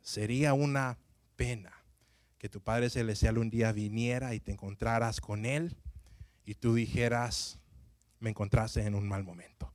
Sería 0.00 0.52
una 0.52 0.98
pena 1.36 1.83
que 2.44 2.50
tu 2.50 2.60
Padre 2.60 2.90
Celestial 2.90 3.38
un 3.38 3.48
día 3.48 3.72
viniera 3.72 4.34
y 4.34 4.40
te 4.40 4.52
encontraras 4.52 5.20
con 5.22 5.46
Él 5.46 5.76
y 6.44 6.54
tú 6.54 6.74
dijeras, 6.74 7.58
me 8.20 8.28
encontraste 8.28 8.82
en 8.82 8.94
un 8.94 9.08
mal 9.08 9.24
momento 9.24 9.74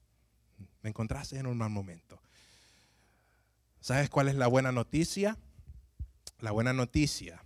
me 0.82 0.89
encontraste 0.89 1.38
en 1.38 1.47
un 1.47 1.57
mal 1.57 1.70
momento. 1.70 2.22
¿Sabes 3.80 4.09
cuál 4.09 4.28
es 4.28 4.36
la 4.36 4.47
buena 4.47 4.72
noticia? 4.72 5.38
La 6.39 6.51
buena 6.51 6.74
noticia 6.74 7.43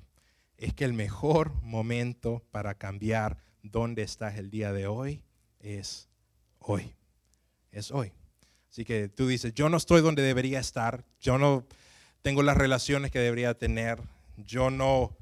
es 0.57 0.73
que 0.73 0.85
el 0.85 0.93
mejor 0.93 1.53
momento 1.61 2.43
para 2.51 2.75
cambiar 2.75 3.37
dónde 3.61 4.03
estás 4.03 4.37
el 4.37 4.49
día 4.49 4.71
de 4.71 4.87
hoy 4.87 5.23
es 5.59 6.09
hoy. 6.59 6.93
Es 7.71 7.91
hoy. 7.91 8.11
Así 8.69 8.85
que 8.85 9.07
tú 9.09 9.27
dices, 9.27 9.53
yo 9.53 9.69
no 9.69 9.77
estoy 9.77 10.01
donde 10.01 10.23
debería 10.23 10.59
estar, 10.59 11.05
yo 11.19 11.37
no 11.37 11.65
tengo 12.21 12.41
las 12.41 12.57
relaciones 12.57 13.11
que 13.11 13.19
debería 13.19 13.53
tener, 13.55 13.99
yo 14.45 14.69
no 14.69 15.15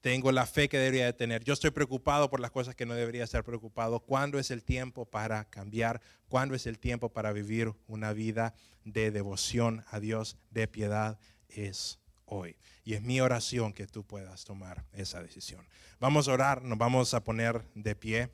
tengo 0.00 0.30
la 0.30 0.46
fe 0.46 0.68
que 0.68 0.78
debería 0.78 1.06
de 1.06 1.12
tener. 1.12 1.42
Yo 1.42 1.52
estoy 1.52 1.72
preocupado 1.72 2.30
por 2.30 2.38
las 2.38 2.52
cosas 2.52 2.76
que 2.76 2.86
no 2.86 2.94
debería 2.94 3.24
estar 3.24 3.42
preocupado. 3.42 3.98
¿Cuándo 3.98 4.38
es 4.38 4.52
el 4.52 4.62
tiempo 4.62 5.04
para 5.04 5.44
cambiar? 5.46 6.00
¿Cuándo 6.28 6.54
es 6.54 6.66
el 6.66 6.78
tiempo 6.78 7.08
para 7.08 7.32
vivir 7.32 7.72
una 7.88 8.12
vida 8.12 8.54
de 8.84 9.10
devoción 9.10 9.84
a 9.90 9.98
Dios, 9.98 10.36
de 10.52 10.68
piedad? 10.68 11.18
Es 11.48 11.98
hoy. 12.24 12.56
Y 12.84 12.94
es 12.94 13.02
mi 13.02 13.20
oración 13.20 13.72
que 13.72 13.88
tú 13.88 14.04
puedas 14.04 14.44
tomar 14.44 14.84
esa 14.92 15.20
decisión. 15.20 15.66
Vamos 15.98 16.28
a 16.28 16.34
orar, 16.34 16.62
nos 16.62 16.78
vamos 16.78 17.12
a 17.14 17.24
poner 17.24 17.64
de 17.74 17.96
pie. 17.96 18.30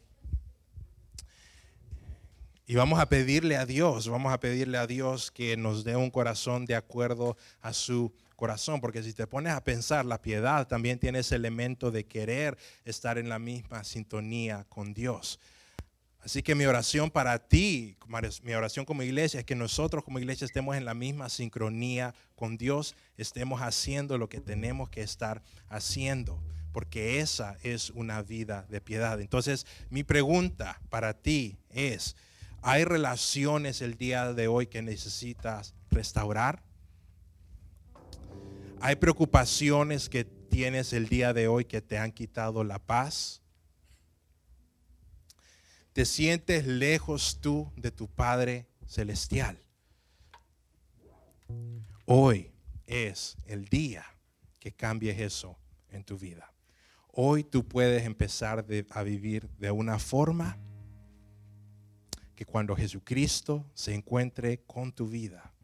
Y 2.66 2.74
vamos 2.74 3.00
a 3.00 3.08
pedirle 3.08 3.56
a 3.56 3.66
Dios, 3.66 4.08
vamos 4.08 4.32
a 4.32 4.40
pedirle 4.40 4.78
a 4.78 4.86
Dios 4.86 5.30
que 5.30 5.56
nos 5.56 5.84
dé 5.84 5.96
un 5.96 6.10
corazón 6.10 6.64
de 6.66 6.74
acuerdo 6.74 7.36
a 7.60 7.72
su 7.72 8.12
corazón, 8.42 8.80
porque 8.80 9.04
si 9.04 9.12
te 9.12 9.28
pones 9.28 9.52
a 9.52 9.62
pensar, 9.62 10.04
la 10.04 10.20
piedad 10.20 10.66
también 10.66 10.98
tiene 10.98 11.20
ese 11.20 11.36
elemento 11.36 11.92
de 11.92 12.06
querer 12.06 12.58
estar 12.84 13.16
en 13.16 13.28
la 13.28 13.38
misma 13.38 13.84
sintonía 13.84 14.66
con 14.68 14.94
Dios. 14.94 15.38
Así 16.24 16.42
que 16.42 16.56
mi 16.56 16.64
oración 16.64 17.08
para 17.08 17.38
ti, 17.38 17.96
mi 18.42 18.54
oración 18.54 18.84
como 18.84 19.04
iglesia, 19.04 19.38
es 19.38 19.46
que 19.46 19.54
nosotros 19.54 20.02
como 20.02 20.18
iglesia 20.18 20.44
estemos 20.44 20.76
en 20.76 20.84
la 20.84 20.92
misma 20.92 21.28
sincronía 21.28 22.16
con 22.34 22.56
Dios, 22.56 22.96
estemos 23.16 23.62
haciendo 23.62 24.18
lo 24.18 24.28
que 24.28 24.40
tenemos 24.40 24.90
que 24.90 25.02
estar 25.02 25.40
haciendo, 25.68 26.42
porque 26.72 27.20
esa 27.20 27.56
es 27.62 27.90
una 27.90 28.22
vida 28.22 28.66
de 28.68 28.80
piedad. 28.80 29.20
Entonces, 29.20 29.68
mi 29.88 30.02
pregunta 30.02 30.80
para 30.90 31.14
ti 31.14 31.58
es, 31.70 32.16
¿hay 32.60 32.82
relaciones 32.82 33.82
el 33.82 33.96
día 33.96 34.32
de 34.32 34.48
hoy 34.48 34.66
que 34.66 34.82
necesitas 34.82 35.74
restaurar? 35.92 36.71
Hay 38.84 38.96
preocupaciones 38.96 40.08
que 40.08 40.24
tienes 40.24 40.92
el 40.92 41.08
día 41.08 41.32
de 41.32 41.46
hoy 41.46 41.64
que 41.64 41.80
te 41.80 41.98
han 41.98 42.10
quitado 42.10 42.64
la 42.64 42.80
paz. 42.80 43.40
Te 45.92 46.04
sientes 46.04 46.66
lejos 46.66 47.38
tú 47.40 47.70
de 47.76 47.92
tu 47.92 48.08
Padre 48.08 48.66
Celestial. 48.84 49.56
Hoy 52.06 52.50
es 52.84 53.36
el 53.46 53.66
día 53.66 54.04
que 54.58 54.72
cambies 54.72 55.20
eso 55.20 55.56
en 55.88 56.02
tu 56.02 56.18
vida. 56.18 56.52
Hoy 57.12 57.44
tú 57.44 57.68
puedes 57.68 58.04
empezar 58.04 58.66
a 58.90 59.02
vivir 59.04 59.48
de 59.58 59.70
una 59.70 60.00
forma 60.00 60.58
que 62.34 62.44
cuando 62.44 62.74
Jesucristo 62.74 63.64
se 63.74 63.94
encuentre 63.94 64.64
con 64.64 64.90
tu 64.90 65.06
vida, 65.06 65.54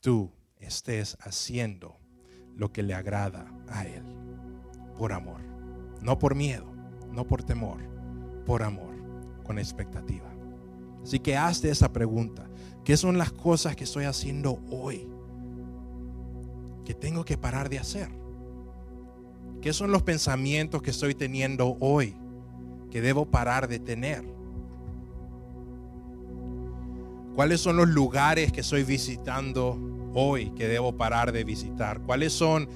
tú 0.00 0.32
estés 0.58 1.16
haciendo 1.20 1.96
lo 2.56 2.72
que 2.72 2.82
le 2.82 2.94
agrada 2.94 3.46
a 3.68 3.84
Él. 3.84 4.02
Por 4.98 5.12
amor. 5.12 5.40
No 6.02 6.18
por 6.18 6.34
miedo, 6.34 6.66
no 7.12 7.26
por 7.26 7.42
temor, 7.42 7.78
por 8.44 8.62
amor, 8.62 8.94
con 9.42 9.58
expectativa. 9.58 10.30
Así 11.02 11.18
que 11.18 11.36
hazte 11.36 11.70
esa 11.70 11.92
pregunta. 11.92 12.48
¿Qué 12.84 12.96
son 12.96 13.16
las 13.16 13.32
cosas 13.32 13.74
que 13.74 13.84
estoy 13.84 14.04
haciendo 14.04 14.60
hoy? 14.70 15.08
Que 16.84 16.92
tengo 16.92 17.24
que 17.24 17.38
parar 17.38 17.70
de 17.70 17.78
hacer. 17.78 18.10
¿Qué 19.62 19.72
son 19.72 19.90
los 19.92 20.02
pensamientos 20.02 20.82
que 20.82 20.90
estoy 20.90 21.14
teniendo 21.14 21.78
hoy 21.80 22.14
que 22.90 23.00
debo 23.00 23.24
parar 23.24 23.66
de 23.66 23.78
tener? 23.78 24.24
¿Cuáles 27.34 27.62
son 27.62 27.78
los 27.78 27.88
lugares 27.88 28.52
que 28.52 28.60
estoy 28.60 28.84
visitando 28.84 29.78
hoy 30.14 30.50
que 30.50 30.68
debo 30.68 30.96
parar 30.96 31.32
de 31.32 31.44
visitar? 31.44 32.00
¿Cuáles 32.02 32.32
son 32.32 32.68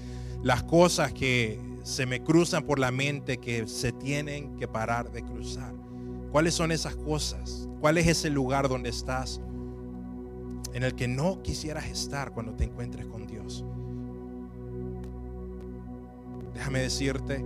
las 0.42 0.62
cosas 0.64 1.12
que 1.12 1.60
se 1.82 2.04
me 2.04 2.22
cruzan 2.22 2.64
por 2.64 2.78
la 2.78 2.90
mente 2.90 3.38
que 3.38 3.66
se 3.66 3.92
tienen 3.92 4.56
que 4.56 4.68
parar 4.68 5.10
de 5.10 5.22
cruzar? 5.22 5.72
¿Cuáles 6.30 6.54
son 6.54 6.72
esas 6.72 6.96
cosas? 6.96 7.68
¿Cuál 7.80 7.96
es 7.98 8.06
ese 8.06 8.28
lugar 8.28 8.68
donde 8.68 8.90
estás 8.90 9.40
en 10.74 10.82
el 10.82 10.94
que 10.94 11.08
no 11.08 11.42
quisieras 11.42 11.86
estar 11.86 12.32
cuando 12.32 12.54
te 12.54 12.64
encuentres 12.64 13.06
con 13.06 13.26
Dios? 13.26 13.64
Déjame 16.54 16.80
decirte, 16.80 17.44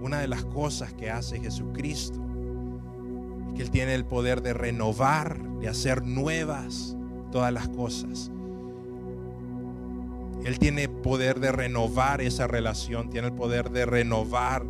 una 0.00 0.18
de 0.18 0.28
las 0.28 0.44
cosas 0.44 0.92
que 0.94 1.10
hace 1.10 1.40
Jesucristo 1.40 2.20
es 3.48 3.54
que 3.54 3.62
Él 3.62 3.70
tiene 3.70 3.94
el 3.94 4.04
poder 4.04 4.42
de 4.42 4.52
renovar, 4.54 5.40
de 5.60 5.68
hacer 5.68 6.04
nuevas 6.04 6.96
todas 7.30 7.52
las 7.52 7.68
cosas. 7.68 8.30
Él 10.44 10.58
tiene 10.58 10.90
poder 10.90 11.40
de 11.40 11.50
renovar 11.52 12.20
esa 12.20 12.46
relación, 12.46 13.08
tiene 13.08 13.28
el 13.28 13.32
poder 13.32 13.70
de 13.70 13.86
renovar 13.86 14.66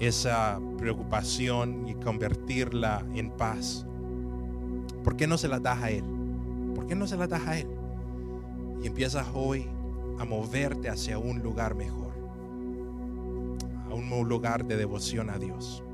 esa 0.00 0.60
preocupación 0.76 1.86
y 1.86 1.94
convertirla 1.94 3.06
en 3.14 3.30
paz. 3.30 3.86
¿Por 5.04 5.16
qué 5.16 5.28
no 5.28 5.38
se 5.38 5.46
la 5.46 5.60
das 5.60 5.80
a 5.84 5.90
Él? 5.90 6.04
¿Por 6.74 6.86
qué 6.86 6.96
no 6.96 7.06
se 7.06 7.16
la 7.16 7.28
das 7.28 7.46
a 7.46 7.58
Él? 7.58 7.68
Y 8.82 8.88
empiezas 8.88 9.24
hoy 9.34 9.68
a 10.18 10.24
moverte 10.24 10.88
hacia 10.88 11.16
un 11.16 11.40
lugar 11.40 11.76
mejor, 11.76 12.12
a 13.88 13.94
un 13.94 14.28
lugar 14.28 14.64
de 14.64 14.76
devoción 14.76 15.30
a 15.30 15.38
Dios. 15.38 15.84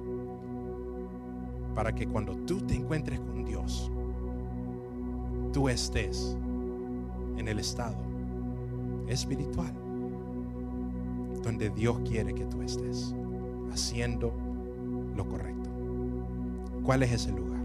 Para 1.74 1.94
que 1.94 2.06
cuando 2.06 2.34
tú 2.46 2.62
te 2.62 2.74
encuentres 2.74 3.20
con 3.20 3.44
Dios, 3.44 3.90
tú 5.52 5.68
estés 5.68 6.38
en 7.36 7.48
el 7.48 7.58
estado 7.58 8.03
espiritual 9.08 9.72
donde 11.44 11.70
Dios 11.70 12.00
quiere 12.08 12.34
que 12.34 12.44
tú 12.46 12.62
estés 12.62 13.14
haciendo 13.72 14.32
lo 15.14 15.28
correcto. 15.28 15.70
¿Cuál 16.82 17.02
es 17.02 17.12
ese 17.12 17.30
lugar? 17.30 17.60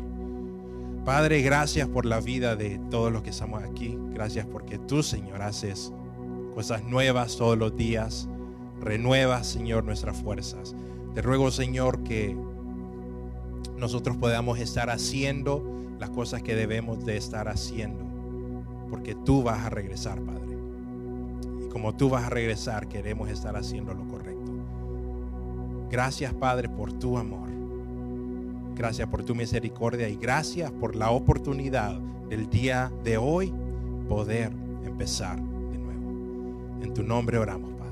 Padre, 1.06 1.42
gracias 1.42 1.88
por 1.88 2.06
la 2.06 2.20
vida 2.20 2.56
de 2.56 2.80
todos 2.92 3.12
los 3.12 3.24
que 3.24 3.32
estamos 3.32 3.64
aquí. 3.64 3.98
Gracias 4.14 4.46
porque 4.46 4.78
tú, 4.78 5.02
Señor, 5.02 5.42
haces 5.42 5.92
cosas 6.54 6.84
nuevas 6.84 7.38
todos 7.38 7.58
los 7.58 7.76
días. 7.76 8.28
Renuevas, 8.82 9.48
Señor, 9.48 9.84
nuestras 9.84 10.18
fuerzas. 10.18 10.76
Te 11.16 11.22
ruego, 11.22 11.52
Señor, 11.52 12.04
que 12.04 12.38
nosotros 13.78 14.18
podamos 14.18 14.60
estar 14.60 14.90
haciendo 14.90 15.64
las 16.00 16.10
cosas 16.12 16.44
que 16.44 16.56
debemos 16.56 17.04
de 17.06 17.18
estar 17.18 17.48
haciendo. 17.48 18.06
Porque 18.90 19.16
tú 19.16 19.44
vas 19.44 19.66
a 19.66 19.70
regresar, 19.70 20.22
Padre. 20.22 20.49
Como 21.72 21.96
tú 21.96 22.10
vas 22.10 22.26
a 22.26 22.30
regresar, 22.30 22.88
queremos 22.88 23.30
estar 23.30 23.56
haciendo 23.56 23.94
lo 23.94 24.08
correcto. 24.08 24.52
Gracias 25.90 26.34
Padre 26.34 26.70
por 26.70 26.94
tu 26.94 27.18
amor. 27.18 27.50
Gracias 28.76 29.08
por 29.10 29.24
tu 29.24 29.36
misericordia 29.36 30.08
y 30.08 30.16
gracias 30.16 30.72
por 30.72 30.96
la 30.96 31.12
oportunidad 31.12 32.00
del 32.30 32.50
día 32.50 32.92
de 33.04 33.18
hoy 33.18 33.54
poder 34.08 34.52
empezar 34.86 35.38
de 35.38 35.78
nuevo. 35.78 36.82
En 36.82 36.94
tu 36.94 37.04
nombre 37.04 37.38
oramos, 37.38 37.72
Padre. 37.74 37.89